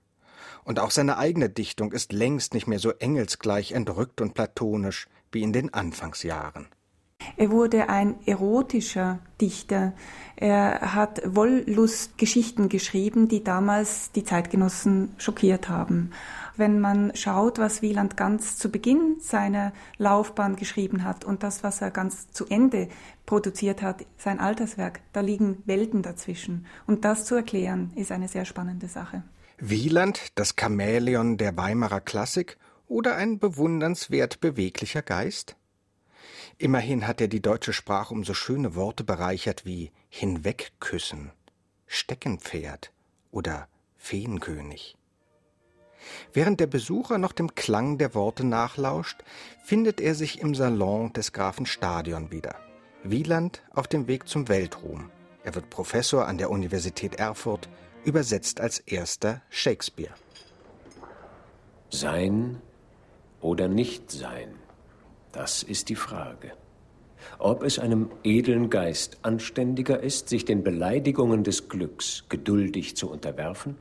Und 0.64 0.78
auch 0.78 0.90
seine 0.90 1.16
eigene 1.16 1.48
Dichtung 1.48 1.92
ist 1.92 2.12
längst 2.12 2.52
nicht 2.52 2.66
mehr 2.66 2.78
so 2.78 2.90
engelsgleich 2.90 3.72
entrückt 3.72 4.20
und 4.20 4.34
platonisch 4.34 5.08
wie 5.32 5.42
in 5.42 5.54
den 5.54 5.72
Anfangsjahren. 5.72 6.68
Er 7.36 7.50
wurde 7.50 7.88
ein 7.88 8.16
erotischer 8.26 9.18
Dichter. 9.40 9.92
Er 10.36 10.94
hat 10.94 11.22
Wollustgeschichten 11.24 12.68
geschrieben, 12.68 13.28
die 13.28 13.42
damals 13.42 14.12
die 14.12 14.24
Zeitgenossen 14.24 15.14
schockiert 15.18 15.68
haben. 15.68 16.10
Wenn 16.56 16.80
man 16.80 17.14
schaut, 17.14 17.58
was 17.58 17.82
Wieland 17.82 18.16
ganz 18.16 18.56
zu 18.56 18.70
Beginn 18.70 19.16
seiner 19.20 19.72
Laufbahn 19.98 20.56
geschrieben 20.56 21.04
hat 21.04 21.24
und 21.24 21.42
das, 21.42 21.62
was 21.62 21.82
er 21.82 21.90
ganz 21.90 22.30
zu 22.30 22.46
Ende 22.46 22.88
produziert 23.26 23.82
hat, 23.82 24.06
sein 24.16 24.40
Alterswerk, 24.40 25.00
da 25.12 25.20
liegen 25.20 25.62
Welten 25.66 26.02
dazwischen. 26.02 26.66
Und 26.86 27.04
das 27.04 27.26
zu 27.26 27.34
erklären, 27.34 27.92
ist 27.94 28.12
eine 28.12 28.28
sehr 28.28 28.44
spannende 28.44 28.88
Sache. 28.88 29.22
Wieland, 29.58 30.32
das 30.34 30.54
Chamäleon 30.58 31.36
der 31.38 31.56
Weimarer 31.56 32.00
Klassik 32.00 32.58
oder 32.88 33.16
ein 33.16 33.38
bewundernswert 33.38 34.40
beweglicher 34.40 35.02
Geist? 35.02 35.56
Immerhin 36.58 37.06
hat 37.06 37.20
er 37.20 37.28
die 37.28 37.42
deutsche 37.42 37.74
Sprache 37.74 38.14
um 38.14 38.24
so 38.24 38.32
schöne 38.32 38.74
Worte 38.74 39.04
bereichert 39.04 39.66
wie 39.66 39.92
Hinwegküssen, 40.08 41.32
Steckenpferd 41.86 42.92
oder 43.30 43.68
Feenkönig. 43.96 44.96
Während 46.32 46.60
der 46.60 46.66
Besucher 46.66 47.18
noch 47.18 47.32
dem 47.32 47.54
Klang 47.54 47.98
der 47.98 48.14
Worte 48.14 48.44
nachlauscht, 48.44 49.22
findet 49.64 50.00
er 50.00 50.14
sich 50.14 50.40
im 50.40 50.54
Salon 50.54 51.12
des 51.12 51.32
Grafen 51.32 51.66
Stadion 51.66 52.30
wieder. 52.30 52.54
Wieland 53.02 53.62
auf 53.72 53.86
dem 53.86 54.06
Weg 54.06 54.26
zum 54.26 54.48
Weltruhm. 54.48 55.10
Er 55.44 55.54
wird 55.54 55.68
Professor 55.68 56.26
an 56.26 56.38
der 56.38 56.50
Universität 56.50 57.16
Erfurt, 57.16 57.68
übersetzt 58.04 58.60
als 58.60 58.78
erster 58.78 59.42
Shakespeare. 59.50 60.14
Sein 61.90 62.62
oder 63.40 63.68
nicht 63.68 64.10
sein, 64.10 64.54
das 65.36 65.62
ist 65.62 65.90
die 65.90 65.96
Frage. 65.96 66.52
Ob 67.38 67.62
es 67.62 67.78
einem 67.78 68.10
edlen 68.24 68.70
Geist 68.70 69.18
anständiger 69.22 70.02
ist, 70.02 70.30
sich 70.30 70.46
den 70.46 70.64
Beleidigungen 70.64 71.44
des 71.44 71.68
Glücks 71.68 72.24
geduldig 72.30 72.96
zu 72.96 73.10
unterwerfen, 73.10 73.76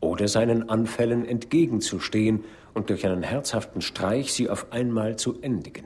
oder 0.00 0.26
seinen 0.26 0.68
Anfällen 0.68 1.24
entgegenzustehen 1.24 2.42
und 2.74 2.90
durch 2.90 3.06
einen 3.06 3.22
herzhaften 3.22 3.80
Streich 3.80 4.32
sie 4.32 4.50
auf 4.50 4.72
einmal 4.72 5.14
zu 5.14 5.40
endigen. 5.40 5.84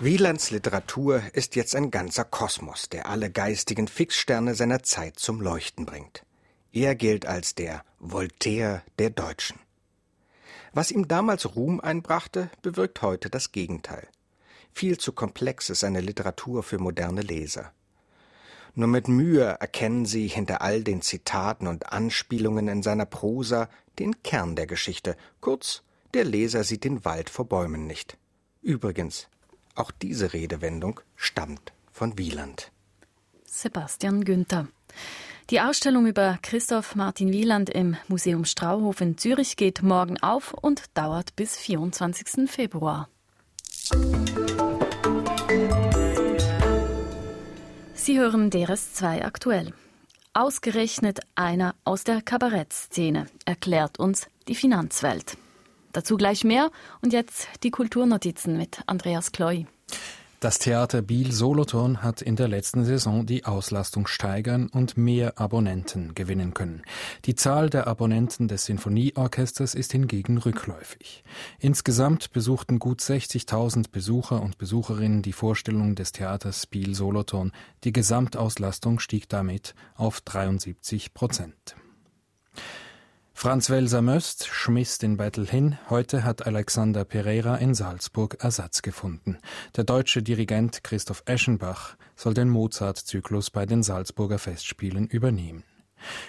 Wielands 0.00 0.50
Literatur 0.50 1.20
ist 1.34 1.54
jetzt 1.54 1.76
ein 1.76 1.90
ganzer 1.90 2.24
Kosmos, 2.24 2.88
der 2.88 3.06
alle 3.06 3.30
geistigen 3.30 3.86
Fixsterne 3.86 4.54
seiner 4.54 4.82
Zeit 4.82 5.18
zum 5.18 5.42
Leuchten 5.42 5.84
bringt. 5.84 6.24
Er 6.72 6.94
gilt 6.94 7.26
als 7.26 7.54
der 7.54 7.84
Voltaire 8.00 8.82
der 8.98 9.10
Deutschen. 9.10 9.63
Was 10.74 10.90
ihm 10.90 11.06
damals 11.06 11.54
Ruhm 11.54 11.80
einbrachte, 11.80 12.50
bewirkt 12.60 13.00
heute 13.00 13.30
das 13.30 13.52
Gegenteil. 13.52 14.08
Viel 14.72 14.98
zu 14.98 15.12
komplex 15.12 15.70
ist 15.70 15.80
seine 15.80 16.00
Literatur 16.00 16.64
für 16.64 16.78
moderne 16.78 17.22
Leser. 17.22 17.72
Nur 18.74 18.88
mit 18.88 19.06
Mühe 19.06 19.44
erkennen 19.60 20.04
sie 20.04 20.26
hinter 20.26 20.62
all 20.62 20.82
den 20.82 21.00
Zitaten 21.00 21.68
und 21.68 21.92
Anspielungen 21.92 22.66
in 22.66 22.82
seiner 22.82 23.06
Prosa 23.06 23.68
den 24.00 24.20
Kern 24.24 24.56
der 24.56 24.66
Geschichte. 24.66 25.16
Kurz, 25.40 25.82
der 26.12 26.24
Leser 26.24 26.64
sieht 26.64 26.82
den 26.82 27.04
Wald 27.04 27.30
vor 27.30 27.44
Bäumen 27.44 27.86
nicht. 27.86 28.18
Übrigens, 28.60 29.28
auch 29.76 29.92
diese 29.92 30.32
Redewendung 30.32 31.00
stammt 31.14 31.72
von 31.92 32.18
Wieland. 32.18 32.72
Sebastian 33.44 34.24
Günther. 34.24 34.66
Die 35.50 35.60
Ausstellung 35.60 36.06
über 36.06 36.38
Christoph 36.40 36.94
Martin 36.94 37.30
Wieland 37.30 37.68
im 37.68 37.98
Museum 38.08 38.46
Strauhof 38.46 39.02
in 39.02 39.18
Zürich 39.18 39.56
geht 39.56 39.82
morgen 39.82 40.18
auf 40.22 40.54
und 40.54 40.84
dauert 40.94 41.36
bis 41.36 41.58
24. 41.58 42.50
Februar. 42.50 43.10
Sie 47.92 48.18
hören 48.18 48.50
DRS2 48.50 49.22
aktuell. 49.22 49.74
Ausgerechnet 50.32 51.20
einer 51.34 51.74
aus 51.84 52.04
der 52.04 52.22
Kabarettszene 52.22 53.26
erklärt 53.44 53.98
uns 53.98 54.28
die 54.48 54.54
Finanzwelt. 54.54 55.36
Dazu 55.92 56.16
gleich 56.16 56.44
mehr 56.44 56.70
und 57.02 57.12
jetzt 57.12 57.48
die 57.62 57.70
Kulturnotizen 57.70 58.56
mit 58.56 58.80
Andreas 58.86 59.30
Kloy. 59.30 59.66
Das 60.44 60.58
Theater 60.58 61.00
Biel 61.00 61.32
Solothurn 61.32 62.02
hat 62.02 62.20
in 62.20 62.36
der 62.36 62.48
letzten 62.48 62.84
Saison 62.84 63.24
die 63.24 63.46
Auslastung 63.46 64.06
steigern 64.06 64.68
und 64.68 64.98
mehr 64.98 65.40
Abonnenten 65.40 66.14
gewinnen 66.14 66.52
können. 66.52 66.82
Die 67.24 67.34
Zahl 67.34 67.70
der 67.70 67.86
Abonnenten 67.86 68.46
des 68.46 68.66
Sinfonieorchesters 68.66 69.74
ist 69.74 69.92
hingegen 69.92 70.36
rückläufig. 70.36 71.24
Insgesamt 71.60 72.30
besuchten 72.32 72.78
gut 72.78 73.00
60.000 73.00 73.86
Besucher 73.90 74.42
und 74.42 74.58
Besucherinnen 74.58 75.22
die 75.22 75.32
Vorstellung 75.32 75.94
des 75.94 76.12
Theaters 76.12 76.66
Biel 76.66 76.94
Solothurn. 76.94 77.50
Die 77.84 77.94
Gesamtauslastung 77.94 78.98
stieg 78.98 79.30
damit 79.30 79.74
auf 79.94 80.20
73 80.20 81.14
Prozent. 81.14 81.74
Franz 83.36 83.68
Welser 83.68 84.00
Möst 84.00 84.46
schmiss 84.46 84.98
den 84.98 85.16
Battle 85.16 85.44
hin. 85.44 85.76
Heute 85.90 86.22
hat 86.22 86.46
Alexander 86.46 87.04
Pereira 87.04 87.56
in 87.56 87.74
Salzburg 87.74 88.36
Ersatz 88.40 88.80
gefunden. 88.80 89.38
Der 89.76 89.84
deutsche 89.84 90.22
Dirigent 90.22 90.84
Christoph 90.84 91.24
Eschenbach 91.26 91.96
soll 92.14 92.32
den 92.32 92.48
Mozart-Zyklus 92.48 93.50
bei 93.50 93.66
den 93.66 93.82
Salzburger 93.82 94.38
Festspielen 94.38 95.08
übernehmen. 95.08 95.64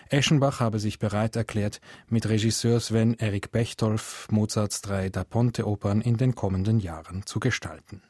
Eschenbach 0.09 0.59
habe 0.59 0.79
sich 0.79 0.99
bereit 0.99 1.35
erklärt, 1.35 1.79
mit 2.09 2.27
Regisseur 2.27 2.79
Sven 2.79 3.13
Erik 3.13 3.51
Bechtolf 3.51 4.27
Mozarts 4.31 4.81
drei 4.81 5.09
Da 5.09 5.23
Ponte-Opern 5.23 6.01
in 6.01 6.17
den 6.17 6.33
kommenden 6.33 6.79
Jahren 6.79 7.25
zu 7.25 7.39
gestalten. 7.39 8.01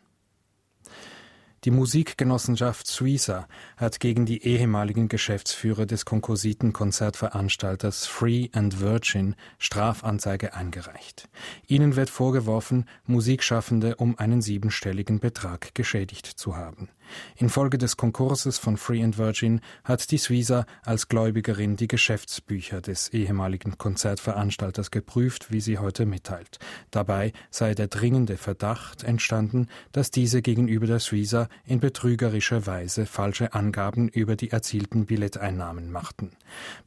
Die 1.66 1.72
Musikgenossenschaft 1.72 2.86
Suiza 2.86 3.48
hat 3.76 4.00
gegen 4.00 4.28
die 4.28 4.44
ehemaligen 4.44 5.08
Geschäftsführer 5.08 5.88
des 5.88 6.06
Konkursitenkonzertveranstalters 6.06 8.06
Free 8.06 8.50
and 8.52 8.82
Virgin 8.82 9.34
Strafanzeige 9.58 10.54
eingereicht. 10.54 11.28
Ihnen 11.66 11.96
wird 11.96 12.12
vorgeworfen, 12.12 12.86
Musikschaffende 13.08 13.96
um 13.96 14.20
einen 14.20 14.44
siebenstelligen 14.44 15.20
Betrag 15.20 15.74
geschädigt 15.74 16.28
zu 16.28 16.56
haben. 16.56 16.90
Infolge 17.36 17.78
des 17.78 17.98
Konkurses 17.98 18.58
von 18.58 18.78
Free 18.78 19.04
and 19.04 19.18
Virgin 19.18 19.62
hat 19.84 20.12
die 20.12 20.18
Suiza 20.18 20.66
als 20.84 21.08
Gläubigerin 21.08 21.76
die 21.76 21.88
Geschäftsbücher 21.88 22.82
des 22.82 23.10
ehemaligen 23.10 23.78
Konzertveranstalters 23.78 24.92
geprüft, 24.92 25.52
wie 25.52 25.62
sie 25.62 25.78
heute 25.78 26.06
mitteilt. 26.06 26.60
Dabei 26.92 27.34
sei 27.50 27.74
der 27.74 27.88
dringende 27.88 28.38
Verdacht 28.38 29.04
entstanden, 29.04 29.68
dass 29.92 30.12
diese 30.12 30.42
gegenüber 30.42 30.88
der 30.88 31.00
Suiza 31.00 31.48
in 31.66 31.80
betrügerischer 31.80 32.66
Weise 32.66 33.06
falsche 33.06 33.54
Angaben 33.54 34.10
über 34.10 34.36
die 34.36 34.52
erzielten 34.52 35.06
Billetteinnahmen 35.06 35.92
machten. 35.92 36.32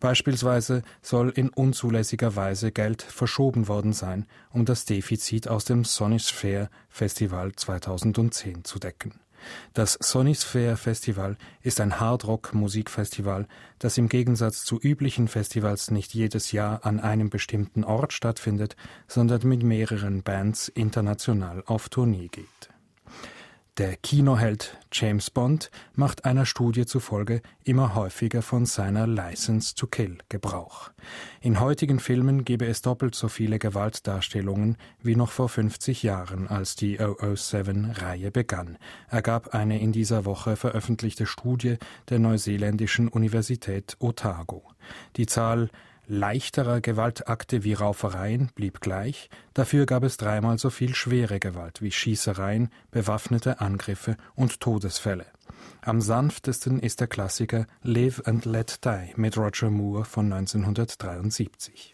Beispielsweise 0.01 0.83
soll 1.03 1.31
in 1.31 1.49
unzulässiger 1.49 2.37
Weise 2.37 2.73
Geld 2.73 3.03
verschoben 3.03 3.69
worden 3.69 3.93
sein, 3.93 4.27
um 4.51 4.65
das 4.65 4.85
Defizit 4.85 5.49
aus 5.49 5.65
dem 5.65 5.85
Sonisphere 5.85 6.71
Festival 6.89 7.53
2010 7.53 8.65
zu 8.65 8.79
decken. 8.79 9.21
Das 9.75 9.99
Sonisphere 10.01 10.77
Festival 10.77 11.37
ist 11.63 11.81
ein 11.81 12.01
Hardrock-Musikfestival, 12.01 13.47
das 13.79 13.99
im 13.99 14.09
Gegensatz 14.09 14.65
zu 14.65 14.79
üblichen 14.81 15.29
Festivals 15.29 15.91
nicht 15.91 16.15
jedes 16.15 16.53
Jahr 16.53 16.85
an 16.85 17.01
einem 17.01 17.31
bestimmten 17.31 17.85
Ort 17.85 18.13
stattfindet, 18.13 18.77
sondern 19.07 19.47
mit 19.47 19.63
mehreren 19.63 20.23
Bands 20.23 20.69
international 20.69 21.63
auf 21.67 21.89
Tournee 21.89 22.29
geht. 22.29 22.71
Der 23.79 23.95
Kinoheld 23.95 24.77
James 24.91 25.31
Bond 25.31 25.71
macht 25.95 26.25
einer 26.25 26.47
Studie 26.47 26.85
zufolge 26.85 27.43
immer 27.63 27.95
häufiger 27.95 28.43
von 28.43 28.67
seiner 28.67 29.07
License 29.07 29.77
to 29.77 29.87
Kill 29.87 30.19
Gebrauch. 30.29 30.91
In 31.41 31.61
heutigen 31.61 32.01
Filmen 32.01 32.45
gebe 32.45 32.67
es 32.67 32.83
doppelt 32.83 33.15
so 33.15 33.29
viele 33.29 33.61
Gewaltdarstellungen 33.61 34.79
wie 35.01 35.15
noch 35.15 35.31
vor 35.31 35.49
50 35.49 36.03
Jahren, 36.03 36.49
als 36.49 36.75
die 36.75 36.99
007-Reihe 36.99 38.33
begann, 38.33 38.79
ergab 39.11 39.55
eine 39.55 39.81
in 39.81 39.93
dieser 39.93 40.25
Woche 40.25 40.57
veröffentlichte 40.57 41.27
Studie 41.27 41.77
der 42.09 42.19
neuseeländischen 42.19 43.07
Universität 43.07 43.97
Otago. 44.01 44.65
Die 45.17 45.27
Zahl 45.27 45.71
leichterer 46.09 46.81
Gewaltakte 46.81 47.63
wie 47.65 47.75
Raufereien 47.75 48.51
blieb 48.55 48.81
gleich, 48.81 49.29
dafür 49.55 49.87
gab 49.87 50.03
es 50.03 50.17
dreimal 50.17 50.59
so 50.59 50.71
viel 50.71 50.95
schwere 50.95 51.39
Gewalt 51.39 51.83
wie 51.83 51.93
Schießereien, 51.93 52.71
bewaffnete 52.91 53.61
Angriffe 53.61 54.17
und 54.35 54.61
Todesfälle. 54.61 55.27
Am 55.83 56.01
sanftesten 56.01 56.81
ist 56.81 57.01
der 57.01 57.07
Klassiker 57.07 57.67
Live 57.83 58.23
and 58.25 58.45
Let 58.45 58.85
Die 58.85 59.13
mit 59.17 59.37
Roger 59.37 59.71
Moore 59.71 60.05
von 60.05 60.33
1973. 60.33 61.93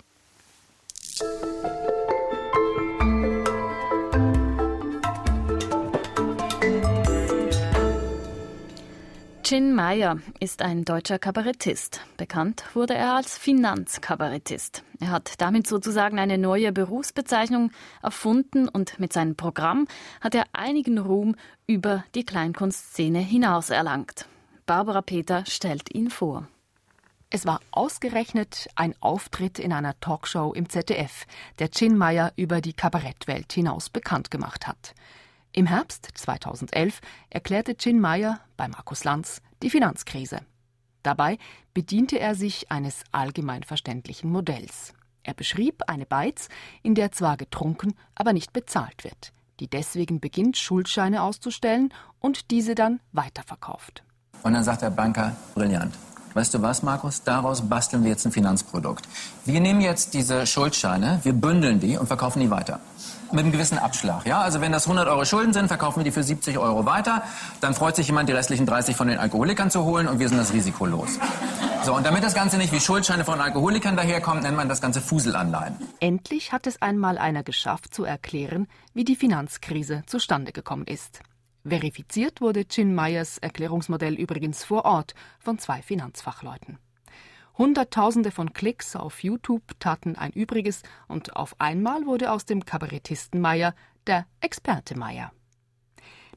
Chin 9.45 9.75
Meyer 9.75 10.21
ist 10.41 10.63
ein 10.63 10.87
deutscher 10.87 11.19
Kabarettist. 11.19 12.01
Bekannt 12.17 12.65
wurde 12.73 12.95
er 12.95 13.17
als 13.17 13.37
Finanzkabarettist. 13.37 14.83
Er 15.01 15.11
hat 15.11 15.39
damit 15.39 15.67
sozusagen 15.67 16.19
eine 16.19 16.39
neue 16.39 16.73
Berufsbezeichnung 16.73 17.71
erfunden 18.03 18.71
und 18.71 18.99
mit 18.99 19.13
seinem 19.13 19.37
Programm 19.37 19.87
hat 20.23 20.35
er 20.35 20.47
einigen 20.55 20.97
Ruhm 20.97 21.37
über 21.67 22.05
die 22.15 22.25
Kleinkunstszene 22.25 23.19
hinaus 23.19 23.69
erlangt. 23.69 24.27
Barbara 24.65 25.03
Peter 25.03 25.45
stellt 25.45 25.95
ihn 25.95 26.09
vor. 26.09 26.49
Es 27.29 27.45
war 27.45 27.61
ausgerechnet 27.71 28.71
ein 28.77 28.95
Auftritt 29.01 29.59
in 29.59 29.75
einer 29.75 30.01
Talkshow 30.01 30.55
im 30.55 30.71
ZDF, 30.71 31.27
der 31.59 31.71
Chin 31.71 31.99
Meyer 31.99 32.33
über 32.37 32.63
die 32.63 32.73
Kabarettwelt 32.73 33.53
hinaus 33.53 33.91
bekannt 33.91 34.31
gemacht 34.31 34.67
hat. 34.67 34.95
Im 35.57 35.67
Herbst 35.67 36.09
2011 36.15 37.01
erklärte 37.31 37.77
Chin 37.77 38.01
Meyer 38.01 38.41
bei 38.57 38.67
Markus 38.67 39.05
Lanz 39.05 39.41
die 39.63 39.71
Finanzkrise. 39.71 40.41
Dabei 41.05 41.39
bediente 41.73 42.19
er 42.19 42.35
sich 42.35 42.73
eines 42.73 43.05
allgemein 43.13 43.63
verständlichen 43.63 44.33
Modells. 44.33 44.95
Er 45.23 45.33
beschrieb 45.33 45.85
eine 45.87 46.07
Beiz, 46.07 46.49
in 46.83 46.97
der 46.97 47.13
zwar 47.13 47.37
getrunken, 47.37 47.95
aber 48.17 48.33
nicht 48.33 48.53
bezahlt 48.53 49.05
wird, 49.05 49.33
die 49.61 49.69
deswegen 49.69 50.19
beginnt, 50.19 50.57
Schuldscheine 50.57 51.23
auszustellen 51.23 51.95
und 52.19 52.51
diese 52.51 52.75
dann 52.75 52.99
weiterverkauft. 53.13 54.03
Und 54.43 54.55
dann 54.55 54.65
sagt 54.65 54.83
der 54.83 54.91
Banker, 54.91 55.37
brillant. 55.55 55.95
Weißt 56.35 56.53
du 56.53 56.62
was, 56.62 56.83
Markus? 56.83 57.23
Daraus 57.23 57.62
basteln 57.69 58.03
wir 58.03 58.11
jetzt 58.11 58.26
ein 58.26 58.33
Finanzprodukt. 58.33 59.07
Wir 59.45 59.61
nehmen 59.61 59.81
jetzt 59.81 60.14
diese 60.14 60.47
Schuldscheine, 60.47 61.21
wir 61.23 61.33
bündeln 61.33 61.81
die 61.81 61.97
und 61.97 62.07
verkaufen 62.07 62.41
die 62.41 62.50
weiter 62.50 62.81
mit 63.35 63.45
einem 63.45 63.53
gewissen 63.53 63.79
Abschlag. 63.79 64.26
Ja? 64.26 64.41
Also 64.41 64.61
wenn 64.61 64.73
das 64.73 64.87
100 64.87 65.09
Euro 65.09 65.25
Schulden 65.25 65.53
sind, 65.53 65.69
verkaufen 65.69 66.00
wir 66.00 66.05
die 66.05 66.12
für 66.12 66.23
70 66.23 66.59
Euro 66.59 66.87
weiter. 66.87 67.23
Dann 67.61 67.75
freut 67.75 67.97
sich 67.97 68.07
jemand, 68.07 68.29
die 68.29 68.33
restlichen 68.33 68.67
30 68.67 68.97
von 68.97 69.09
den 69.09 69.19
Alkoholikern 69.19 69.71
zu 69.71 69.85
holen 69.85 70.09
und 70.09 70.19
wir 70.19 70.29
sind 70.29 70.38
das 70.38 70.53
Risiko 70.53 70.87
los. 70.87 71.19
So, 71.85 71.95
und 71.95 72.07
damit 72.07 72.25
das 72.25 72.35
Ganze 72.35 72.57
nicht 72.57 72.73
wie 72.73 72.81
Schuldscheine 72.81 73.25
von 73.25 73.41
Alkoholikern 73.41 73.97
daherkommt, 73.97 74.43
nennt 74.43 74.57
man 74.57 74.69
das 74.69 74.81
Ganze 74.81 75.00
Fuselanleihen. 75.00 75.76
Endlich 76.00 76.53
hat 76.53 76.67
es 76.67 76.81
einmal 76.81 77.19
einer 77.19 77.43
geschafft 77.43 77.95
zu 77.95 78.05
erklären, 78.05 78.69
wie 78.95 79.05
die 79.05 79.17
Finanzkrise 79.17 80.03
zustande 80.07 80.53
gekommen 80.53 80.87
ist. 80.87 81.21
Verifiziert 81.66 82.42
wurde 82.42 82.68
Chin 82.68 82.94
Meyers 82.94 83.38
Erklärungsmodell 83.38 84.14
übrigens 84.14 84.64
vor 84.64 84.85
Ort 84.85 85.14
von 85.38 85.59
zwei 85.59 85.80
Finanzfachleuten. 85.80 86.78
Hunderttausende 87.56 88.30
von 88.30 88.52
Klicks 88.52 88.97
auf 88.97 89.23
YouTube 89.23 89.62
taten 89.78 90.16
ein 90.16 90.33
Übriges 90.33 90.83
und 91.09 91.37
auf 91.37 91.59
einmal 91.61 92.04
wurde 92.04 92.33
aus 92.33 92.44
dem 92.44 92.66
Kabarettisten 92.66 93.40
Meier 93.40 93.75
der 94.06 94.26
Experte 94.40 94.99
Meier. 94.99 95.33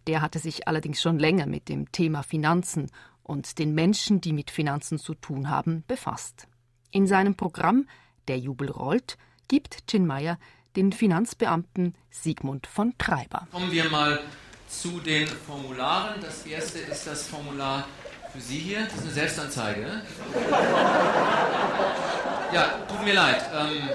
Der 0.05 0.21
hatte 0.21 0.39
sich 0.39 0.67
allerdings 0.69 1.01
schon 1.01 1.19
länger 1.19 1.45
mit 1.45 1.67
dem 1.67 1.91
Thema 1.91 2.23
Finanzen 2.23 2.89
und 3.21 3.59
den 3.59 3.73
Menschen, 3.75 4.21
die 4.21 4.31
mit 4.31 4.49
Finanzen 4.49 4.97
zu 4.97 5.13
tun 5.13 5.49
haben, 5.49 5.83
befasst. 5.87 6.47
In 6.91 7.05
seinem 7.05 7.35
Programm 7.35 7.87
Der 8.29 8.39
Jubel 8.39 8.71
rollt 8.71 9.17
gibt 9.49 9.87
Chin 9.87 10.05
Meier 10.05 10.39
den 10.77 10.93
Finanzbeamten 10.93 11.95
Sigmund 12.09 12.67
von 12.67 12.93
Treiber. 12.97 13.47
Kommen 13.51 13.71
wir 13.71 13.89
mal 13.89 14.19
zu 14.67 14.99
den 14.99 15.27
Formularen. 15.27 16.21
Das 16.21 16.45
erste 16.45 16.79
ist 16.79 17.07
das 17.07 17.27
Formular 17.27 17.87
für 18.33 18.41
Sie 18.41 18.59
hier, 18.59 18.83
das 18.83 18.93
ist 18.93 19.01
eine 19.03 19.11
Selbstanzeige. 19.11 20.01
Ja, 22.53 22.79
tut 22.87 23.03
mir 23.03 23.13
leid. 23.13 23.41
Ähm, 23.53 23.89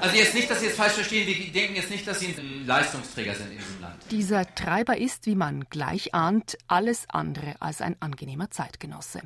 also 0.00 0.16
jetzt 0.16 0.34
nicht, 0.34 0.50
dass 0.50 0.60
Sie 0.60 0.66
es 0.66 0.76
falsch 0.76 0.94
verstehen, 0.94 1.26
wir 1.26 1.52
denken 1.52 1.76
jetzt 1.76 1.90
nicht, 1.90 2.06
dass 2.06 2.20
Sie 2.20 2.34
ein 2.36 2.66
Leistungsträger 2.66 3.34
sind 3.34 3.50
in 3.50 3.58
diesem 3.58 3.80
Land. 3.80 3.96
Dieser 4.10 4.54
Treiber 4.54 4.96
ist, 4.96 5.26
wie 5.26 5.34
man 5.34 5.64
gleich 5.70 6.14
ahnt, 6.14 6.56
alles 6.68 7.04
andere 7.08 7.54
als 7.60 7.80
ein 7.80 7.96
angenehmer 8.00 8.50
Zeitgenosse. 8.50 9.22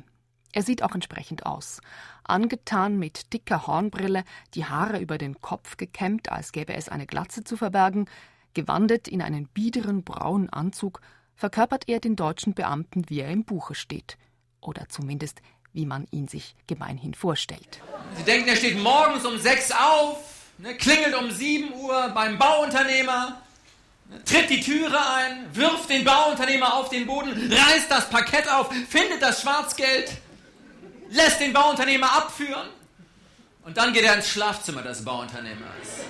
Er 0.51 0.63
sieht 0.63 0.83
auch 0.83 0.93
entsprechend 0.93 1.45
aus. 1.45 1.81
Angetan 2.23 2.97
mit 2.97 3.33
dicker 3.33 3.67
Hornbrille, 3.67 4.23
die 4.53 4.65
Haare 4.65 4.99
über 4.99 5.17
den 5.17 5.41
Kopf 5.41 5.77
gekämmt, 5.77 6.31
als 6.31 6.51
gäbe 6.51 6.73
es 6.73 6.89
eine 6.89 7.05
Glatze 7.05 7.43
zu 7.43 7.57
verbergen, 7.57 8.07
gewandet 8.55 9.07
in 9.07 9.21
einen 9.21 9.47
biederen 9.47 10.03
braunen 10.03 10.49
Anzug, 10.49 11.01
verkörpert 11.35 11.87
er 11.87 11.99
den 11.99 12.15
deutschen 12.15 12.55
Beamten, 12.55 13.07
wie 13.09 13.19
er 13.19 13.29
im 13.29 13.45
Buche 13.45 13.75
steht 13.75 14.17
oder 14.61 14.89
zumindest 14.89 15.41
wie 15.73 15.85
man 15.85 16.07
ihn 16.09 16.27
sich 16.27 16.55
gemeinhin 16.67 17.13
vorstellt. 17.13 17.81
Sie 18.17 18.23
denken, 18.23 18.47
er 18.47 18.55
steht 18.55 18.81
morgens 18.81 19.25
um 19.25 19.37
sechs 19.37 19.71
auf, 19.71 20.17
ne, 20.57 20.73
klingelt 20.75 21.13
um 21.15 21.29
sieben 21.31 21.73
Uhr 21.73 22.09
beim 22.15 22.37
Bauunternehmer, 22.37 23.41
ne, 24.09 24.23
tritt 24.23 24.49
die 24.49 24.61
Türe 24.61 24.97
ein, 24.97 25.53
wirft 25.53 25.89
den 25.89 26.05
Bauunternehmer 26.05 26.73
auf 26.75 26.89
den 26.89 27.05
Boden, 27.05 27.31
reißt 27.51 27.91
das 27.91 28.09
Parkett 28.09 28.49
auf, 28.49 28.71
findet 28.87 29.21
das 29.21 29.41
Schwarzgeld, 29.41 30.09
lässt 31.09 31.41
den 31.41 31.51
Bauunternehmer 31.51 32.11
abführen 32.11 32.69
und 33.65 33.75
dann 33.75 33.91
geht 33.91 34.05
er 34.05 34.15
ins 34.15 34.29
Schlafzimmer 34.29 34.81
des 34.81 35.03
Bauunternehmers. 35.03 36.05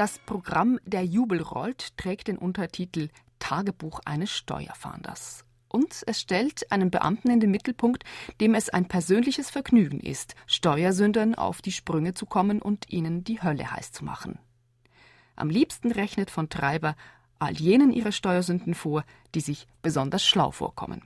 Das 0.00 0.18
Programm 0.18 0.80
Der 0.86 1.04
Jubel 1.04 1.42
rollt 1.42 1.94
trägt 1.98 2.28
den 2.28 2.38
Untertitel 2.38 3.10
Tagebuch 3.38 4.00
eines 4.06 4.30
Steuerfahnders 4.30 5.44
und 5.68 6.04
es 6.06 6.22
stellt 6.22 6.72
einen 6.72 6.90
Beamten 6.90 7.28
in 7.28 7.38
den 7.38 7.50
Mittelpunkt, 7.50 8.04
dem 8.40 8.54
es 8.54 8.70
ein 8.70 8.88
persönliches 8.88 9.50
Vergnügen 9.50 10.00
ist, 10.00 10.36
Steuersündern 10.46 11.34
auf 11.34 11.60
die 11.60 11.72
Sprünge 11.72 12.14
zu 12.14 12.24
kommen 12.24 12.62
und 12.62 12.90
ihnen 12.90 13.24
die 13.24 13.42
Hölle 13.42 13.70
heiß 13.70 13.92
zu 13.92 14.06
machen. 14.06 14.38
Am 15.36 15.50
liebsten 15.50 15.92
rechnet 15.92 16.30
von 16.30 16.48
Treiber 16.48 16.96
all 17.38 17.52
jenen 17.52 17.92
ihre 17.92 18.12
Steuersünden 18.12 18.72
vor, 18.72 19.04
die 19.34 19.40
sich 19.40 19.66
besonders 19.82 20.24
schlau 20.24 20.50
vorkommen. 20.50 21.02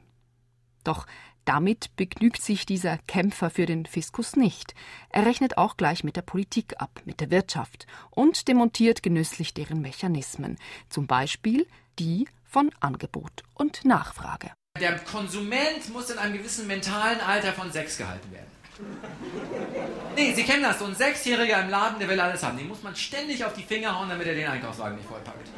Doch 0.85 1.07
damit 1.44 1.94
begnügt 1.96 2.42
sich 2.42 2.66
dieser 2.66 2.98
Kämpfer 3.07 3.50
für 3.50 3.66
den 3.66 3.87
Fiskus 3.87 4.37
nicht. 4.37 4.74
Er 5.11 5.26
rechnet 5.26 5.59
auch 5.59 5.76
gleich 5.76 6.04
mit 6.04 6.16
der 6.16 6.22
Politik 6.22 6.74
ab, 6.78 7.00
mit 7.04 7.20
der 7.20 7.30
Wirtschaft 7.30 7.87
und 8.11 8.48
demontiert 8.48 9.02
genüsslich 9.02 9.54
deren 9.54 9.80
Mechanismen, 9.80 10.59
zum 10.88 11.07
Beispiel 11.07 11.66
die 11.98 12.26
von 12.44 12.70
Angebot 12.80 13.42
und 13.54 13.85
Nachfrage. 13.85 14.52
Der 14.80 14.98
Konsument 14.98 15.92
muss 15.92 16.11
in 16.11 16.18
einem 16.18 16.37
gewissen 16.37 16.66
mentalen 16.66 17.20
Alter 17.20 17.52
von 17.52 17.70
sechs 17.70 17.96
gehalten 17.96 18.33
werden. 18.33 18.54
Nee, 20.16 20.33
Sie 20.33 20.42
kennen 20.42 20.62
das, 20.62 20.78
so 20.78 20.85
ein 20.85 20.94
Sechsjähriger 20.94 21.62
im 21.62 21.70
Laden, 21.70 21.98
der 21.98 22.09
will 22.09 22.18
alles 22.18 22.42
haben. 22.42 22.59
Den 22.59 22.68
muss 22.68 22.83
man 22.83 22.94
ständig 22.96 23.44
auf 23.44 23.52
die 23.52 23.62
Finger 23.62 23.96
hauen, 23.98 24.09
damit 24.09 24.26
er 24.26 24.35
den 24.35 24.48
Einkaufswagen 24.48 24.96
nicht 24.96 25.09
vollpackt. 25.09 25.48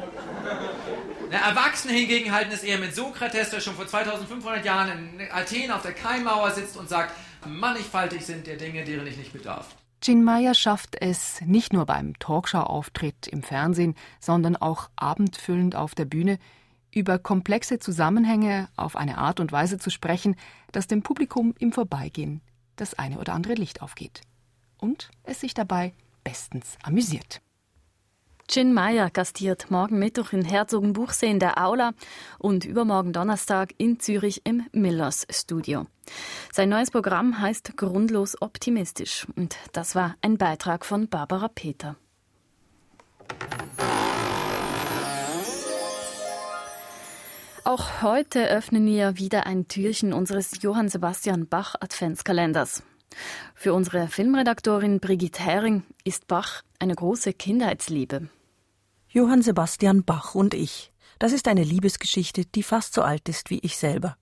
Erwachsene 1.31 1.93
hingegen 1.93 2.33
halten 2.33 2.53
es 2.53 2.62
eher 2.62 2.79
mit 2.79 2.95
Sokrates, 2.95 3.51
der 3.51 3.61
schon 3.61 3.75
vor 3.75 3.87
2500 3.87 4.65
Jahren 4.65 5.19
in 5.19 5.31
Athen 5.31 5.71
auf 5.71 5.83
der 5.83 5.93
Kaimauer 5.93 6.51
sitzt 6.53 6.77
und 6.77 6.89
sagt, 6.89 7.15
mannigfaltig 7.47 8.25
sind 8.25 8.47
der 8.47 8.57
Dinge, 8.57 8.85
deren 8.85 9.07
ich 9.07 9.17
nicht 9.17 9.33
bedarf. 9.33 9.75
Meyer 10.09 10.55
schafft 10.55 10.97
es 11.01 11.41
nicht 11.41 11.73
nur 11.73 11.85
beim 11.85 12.17
Talkshow-Auftritt 12.19 13.27
im 13.27 13.43
Fernsehen, 13.43 13.97
sondern 14.21 14.55
auch 14.55 14.89
abendfüllend 14.95 15.75
auf 15.75 15.95
der 15.95 16.05
Bühne, 16.05 16.39
über 16.95 17.19
komplexe 17.19 17.79
Zusammenhänge 17.79 18.69
auf 18.77 18.97
eine 18.97 19.19
Art 19.19 19.41
und 19.41 19.53
Weise 19.53 19.79
zu 19.79 19.91
sprechen, 19.91 20.37
dass 20.73 20.87
dem 20.87 21.03
Publikum 21.03 21.55
im 21.59 21.73
Vorbeigehen 21.73 22.41
das 22.77 22.95
eine 22.95 23.19
oder 23.19 23.35
andere 23.35 23.55
Licht 23.55 23.83
aufgeht. 23.83 24.23
Und 24.79 25.11
es 25.25 25.41
sich 25.41 25.55
dabei 25.55 25.93
bestens 26.25 26.79
amüsiert. 26.83 27.41
Jin 28.49 28.73
Meyer 28.73 29.11
gastiert 29.11 29.71
morgen 29.71 29.99
Mittwoch 29.99 30.33
in 30.33 30.45
Herzogenbuchsee 30.45 31.29
in 31.29 31.41
der 31.41 31.63
Aula 31.63 31.93
und 32.39 32.65
übermorgen 32.65 33.13
Donnerstag 33.13 33.75
in 33.77 33.99
Zürich 33.99 34.43
im 34.45 34.65
Millers 34.73 35.27
Studio. 35.31 35.87
Sein 36.53 36.69
neues 36.69 36.93
Programm 36.93 37.41
heißt 37.41 37.77
Grundlos 37.77 38.41
optimistisch 38.41 39.27
und 39.35 39.57
das 39.73 39.97
war 39.97 40.15
ein 40.23 40.39
Beitrag 40.39 40.85
von 40.85 41.09
Barbara 41.09 41.49
Peter. 41.49 41.97
Auch 47.65 48.01
heute 48.03 48.49
öffnen 48.49 48.87
wir 48.87 49.19
wieder 49.19 49.45
ein 49.47 49.67
Türchen 49.67 50.13
unseres 50.13 50.63
Johann 50.63 50.89
Sebastian 50.89 51.49
Bach 51.49 51.75
Adventskalenders. 51.81 52.85
Für 53.55 53.74
unsere 53.74 54.09
Filmredaktorin 54.09 55.00
Brigitte 55.00 55.42
Hering 55.42 55.83
ist 56.05 56.26
Bach 56.26 56.62
eine 56.79 56.94
große 56.94 57.33
Kindheitsliebe. 57.33 58.29
Johann 59.09 59.42
Sebastian 59.42 60.05
Bach 60.05 60.35
und 60.35 60.55
ich. 60.55 60.92
Das 61.18 61.33
ist 61.33 61.48
eine 61.48 61.64
Liebesgeschichte, 61.64 62.44
die 62.44 62.62
fast 62.62 62.94
so 62.94 63.02
alt 63.02 63.29
ist 63.29 63.50
wie 63.50 63.61
ich 63.61 63.76
selber. 63.76 64.16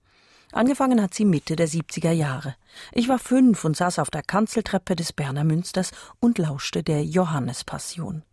Angefangen 0.51 1.01
hat 1.01 1.13
sie 1.13 1.25
Mitte 1.25 1.57
der 1.57 1.67
70er 1.67 2.11
Jahre. 2.11 2.55
Ich 2.93 3.09
war 3.09 3.19
fünf 3.19 3.65
und 3.65 3.75
saß 3.75 3.99
auf 3.99 4.09
der 4.09 4.23
Kanzeltreppe 4.23 4.95
des 4.95 5.11
Berner 5.11 5.43
Münsters 5.43 5.91
und 6.21 6.37
lauschte 6.37 6.81
der 6.81 7.03
Johannespassion. 7.03 8.23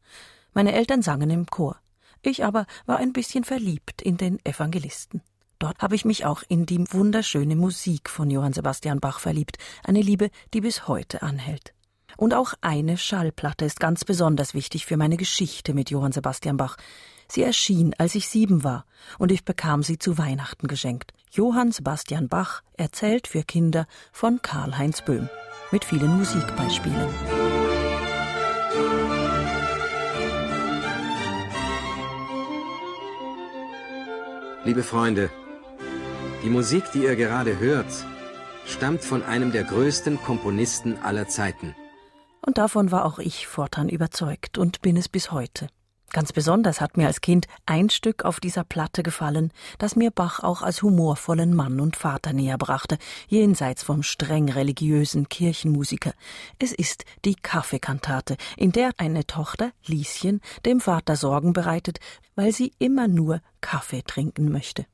Meine 0.54 0.72
Eltern 0.72 1.02
sangen 1.02 1.30
im 1.30 1.46
Chor. 1.46 1.80
Ich 2.20 2.44
aber 2.44 2.66
war 2.86 2.98
ein 2.98 3.12
bisschen 3.12 3.42
verliebt 3.42 4.00
in 4.02 4.18
den 4.18 4.38
Evangelisten. 4.44 5.22
Dort 5.62 5.80
habe 5.80 5.94
ich 5.94 6.04
mich 6.04 6.26
auch 6.26 6.42
in 6.48 6.66
die 6.66 6.84
wunderschöne 6.90 7.54
Musik 7.54 8.10
von 8.10 8.28
Johann 8.28 8.52
Sebastian 8.52 8.98
Bach 8.98 9.20
verliebt, 9.20 9.58
eine 9.84 10.00
Liebe, 10.00 10.30
die 10.52 10.60
bis 10.60 10.88
heute 10.88 11.22
anhält. 11.22 11.72
Und 12.16 12.34
auch 12.34 12.54
eine 12.62 12.98
Schallplatte 12.98 13.64
ist 13.64 13.78
ganz 13.78 14.04
besonders 14.04 14.54
wichtig 14.54 14.86
für 14.86 14.96
meine 14.96 15.16
Geschichte 15.16 15.72
mit 15.72 15.88
Johann 15.88 16.10
Sebastian 16.10 16.56
Bach. 16.56 16.76
Sie 17.28 17.44
erschien, 17.44 17.94
als 17.96 18.16
ich 18.16 18.26
sieben 18.28 18.64
war, 18.64 18.86
und 19.20 19.30
ich 19.30 19.44
bekam 19.44 19.84
sie 19.84 19.98
zu 19.98 20.18
Weihnachten 20.18 20.66
geschenkt. 20.66 21.12
Johann 21.30 21.70
Sebastian 21.70 22.28
Bach 22.28 22.62
erzählt 22.72 23.28
für 23.28 23.44
Kinder 23.44 23.86
von 24.10 24.42
Karl-Heinz 24.42 25.02
Böhm 25.02 25.28
mit 25.70 25.84
vielen 25.84 26.18
Musikbeispielen. 26.18 27.06
Liebe 34.64 34.82
Freunde, 34.82 35.30
die 36.42 36.50
Musik, 36.50 36.84
die 36.92 37.04
ihr 37.04 37.16
gerade 37.16 37.58
hört, 37.58 37.92
stammt 38.66 39.04
von 39.04 39.22
einem 39.22 39.52
der 39.52 39.64
größten 39.64 40.20
Komponisten 40.22 40.98
aller 41.02 41.28
Zeiten. 41.28 41.74
Und 42.44 42.58
davon 42.58 42.90
war 42.90 43.04
auch 43.04 43.18
ich 43.18 43.46
fortan 43.46 43.88
überzeugt 43.88 44.58
und 44.58 44.82
bin 44.82 44.96
es 44.96 45.08
bis 45.08 45.30
heute. 45.30 45.68
Ganz 46.12 46.32
besonders 46.32 46.82
hat 46.82 46.98
mir 46.98 47.06
als 47.06 47.22
Kind 47.22 47.46
ein 47.64 47.88
Stück 47.88 48.26
auf 48.26 48.38
dieser 48.38 48.64
Platte 48.64 49.02
gefallen, 49.02 49.50
das 49.78 49.96
mir 49.96 50.10
Bach 50.10 50.40
auch 50.40 50.60
als 50.60 50.82
humorvollen 50.82 51.54
Mann 51.54 51.80
und 51.80 51.96
Vater 51.96 52.34
näher 52.34 52.58
brachte, 52.58 52.98
jenseits 53.28 53.82
vom 53.82 54.02
streng 54.02 54.50
religiösen 54.50 55.30
Kirchenmusiker. 55.30 56.12
Es 56.58 56.72
ist 56.72 57.06
die 57.24 57.34
Kaffeekantate, 57.34 58.36
in 58.58 58.72
der 58.72 58.90
eine 58.98 59.26
Tochter, 59.26 59.70
Lieschen, 59.86 60.42
dem 60.66 60.80
Vater 60.80 61.16
Sorgen 61.16 61.54
bereitet, 61.54 61.98
weil 62.34 62.52
sie 62.52 62.72
immer 62.78 63.08
nur 63.08 63.40
Kaffee 63.62 64.02
trinken 64.02 64.52
möchte. 64.52 64.84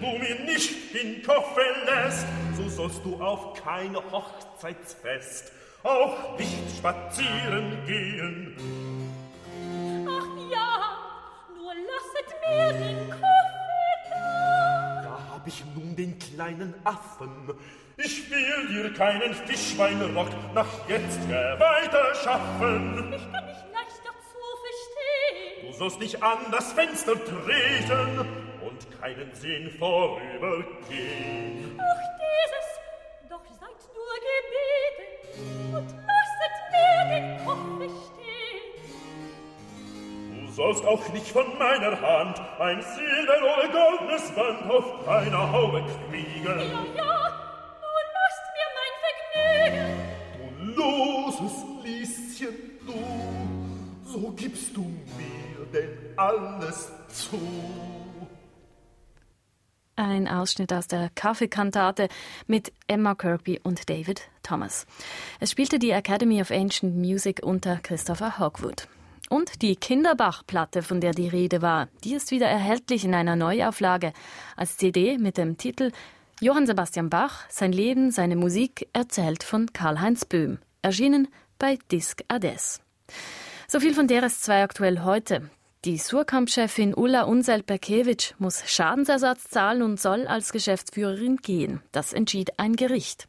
Du 0.00 0.18
mir 0.18 0.34
nicht 0.40 0.94
in 0.94 1.22
Koffer 1.22 1.60
lässt, 1.86 2.26
so 2.56 2.68
sollst 2.68 3.04
du 3.04 3.20
auf 3.20 3.54
keine 3.62 3.98
Hochzeitsfest, 4.10 5.52
auch 5.82 6.38
nicht 6.38 6.76
spazieren 6.76 7.78
gehen. 7.86 8.56
Ach 10.08 10.50
ja, 10.50 10.96
nur 11.54 11.74
lasset 11.74 12.30
mir 12.48 12.72
den 12.72 13.10
Koffer 13.10 13.60
da. 14.10 15.02
Da 15.02 15.34
hab 15.34 15.46
ich 15.46 15.64
nun 15.74 15.94
den 15.94 16.18
kleinen 16.18 16.74
Affen. 16.84 17.54
Ich 17.96 18.30
will 18.30 18.68
dir 18.68 18.94
keinen 18.94 19.34
Fischbeinrock 19.34 20.30
nach 20.54 20.88
jetzt 20.88 21.20
weiter 21.28 22.14
schaffen. 22.14 23.12
Ich 23.14 23.32
kann 23.32 23.44
mich 23.44 23.62
leicht 23.72 24.00
dazu 24.04 24.40
verstehen. 24.64 25.70
Du 25.70 25.72
sollst 25.78 26.00
nicht 26.00 26.22
an 26.22 26.38
das 26.50 26.72
Fenster 26.72 27.12
treten 27.12 28.49
und 28.80 29.00
keinen 29.00 29.32
Sinn 29.34 29.70
vorübergehen. 29.78 31.78
Ach, 31.78 32.00
dieses, 32.20 32.68
doch 33.28 33.44
seid 33.58 33.80
nur 33.94 34.14
gebeten 34.28 35.74
und 35.76 35.88
lasset 36.06 36.56
mir 36.72 37.00
den 37.14 37.26
Koffer 37.44 37.88
stehen. 38.06 38.68
Du 40.46 40.52
sollst 40.52 40.84
auch 40.84 41.04
nicht 41.10 41.28
von 41.28 41.46
meiner 41.58 42.00
Hand 42.00 42.40
ein 42.58 42.82
Silber- 42.82 43.42
oder 43.42 43.68
goldenes 43.68 44.30
Band 44.32 44.68
auf 44.70 45.04
deiner 45.04 45.52
Haube 45.52 45.82
kriegen. 46.10 46.44
Ja, 46.44 46.84
ja, 46.96 47.14
nur 47.80 48.00
lasst 48.16 48.44
mir 48.56 48.68
mein 48.78 48.94
Vergnügen. 49.04 49.90
Du 50.38 50.46
loses 50.82 51.56
Lieschen, 51.84 52.56
du, 52.86 52.98
so 54.10 54.20
gibst 54.32 54.70
du 54.76 54.82
mir 54.82 55.66
denn 55.72 55.92
alles 56.16 56.90
zu. 57.08 57.38
Ein 60.00 60.28
Ausschnitt 60.28 60.72
aus 60.72 60.88
der 60.88 61.10
Kaffeekantate 61.14 62.08
mit 62.46 62.72
Emma 62.86 63.14
Kirby 63.14 63.60
und 63.62 63.90
David 63.90 64.30
Thomas. 64.42 64.86
Es 65.40 65.50
spielte 65.50 65.78
die 65.78 65.90
Academy 65.90 66.40
of 66.40 66.50
Ancient 66.50 66.96
Music 66.96 67.42
unter 67.42 67.76
Christopher 67.82 68.38
Hogwood. 68.38 68.88
Und 69.28 69.60
die 69.60 69.76
Kinderbach-Platte, 69.76 70.80
von 70.80 71.02
der 71.02 71.12
die 71.12 71.28
Rede 71.28 71.60
war, 71.60 71.88
die 72.02 72.14
ist 72.14 72.30
wieder 72.30 72.48
erhältlich 72.48 73.04
in 73.04 73.14
einer 73.14 73.36
Neuauflage 73.36 74.14
als 74.56 74.78
CD 74.78 75.18
mit 75.18 75.36
dem 75.36 75.58
Titel 75.58 75.92
Johann 76.40 76.66
Sebastian 76.66 77.10
Bach, 77.10 77.44
sein 77.50 77.72
Leben, 77.72 78.10
seine 78.10 78.36
Musik, 78.36 78.88
erzählt 78.94 79.42
von 79.42 79.70
Karl-Heinz 79.70 80.24
Böhm, 80.24 80.60
erschienen 80.80 81.28
bei 81.58 81.78
Disc 81.92 82.22
Ades. 82.26 82.80
So 83.68 83.80
viel 83.80 83.92
von 83.92 84.08
DRS2 84.08 84.62
aktuell 84.62 85.00
heute. 85.00 85.50
Die 85.86 85.96
Surkamp-Chefin 85.96 86.92
Ulla 86.94 87.22
Unseld-Berkewitsch 87.22 88.34
muss 88.38 88.62
Schadensersatz 88.66 89.44
zahlen 89.44 89.80
und 89.80 89.98
soll 89.98 90.26
als 90.26 90.52
Geschäftsführerin 90.52 91.38
gehen. 91.38 91.80
Das 91.90 92.12
entschied 92.12 92.58
ein 92.58 92.76
Gericht. 92.76 93.28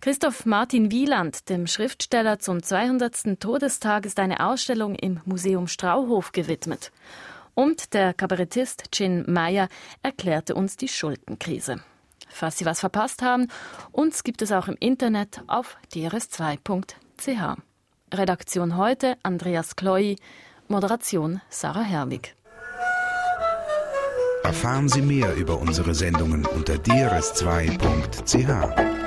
Christoph 0.00 0.46
Martin 0.46 0.90
Wieland, 0.90 1.50
dem 1.50 1.66
Schriftsteller 1.66 2.38
zum 2.38 2.62
200. 2.62 3.38
Todestag, 3.38 4.06
ist 4.06 4.18
eine 4.18 4.40
Ausstellung 4.40 4.94
im 4.94 5.20
Museum 5.26 5.66
Strauhof 5.66 6.32
gewidmet. 6.32 6.90
Und 7.52 7.92
der 7.92 8.14
Kabarettist 8.14 8.90
Chin 8.90 9.30
Meyer 9.30 9.68
erklärte 10.02 10.54
uns 10.54 10.78
die 10.78 10.88
Schuldenkrise. 10.88 11.80
Falls 12.30 12.56
Sie 12.56 12.64
was 12.64 12.80
verpasst 12.80 13.20
haben, 13.20 13.48
uns 13.92 14.24
gibt 14.24 14.40
es 14.40 14.52
auch 14.52 14.68
im 14.68 14.76
Internet 14.80 15.42
auf 15.48 15.76
drs2.ch. 15.92 17.58
Redaktion 18.14 18.76
heute 18.78 19.18
Andreas 19.22 19.76
Kloy, 19.76 20.16
Moderation 20.74 21.40
Sarah 21.50 21.84
Herwig. 21.84 22.34
Erfahren 24.42 24.88
Sie 24.88 25.02
mehr 25.02 25.36
über 25.36 25.60
unsere 25.60 25.94
Sendungen 25.94 26.44
unter 26.46 26.74
drs2.ch. 26.74 29.03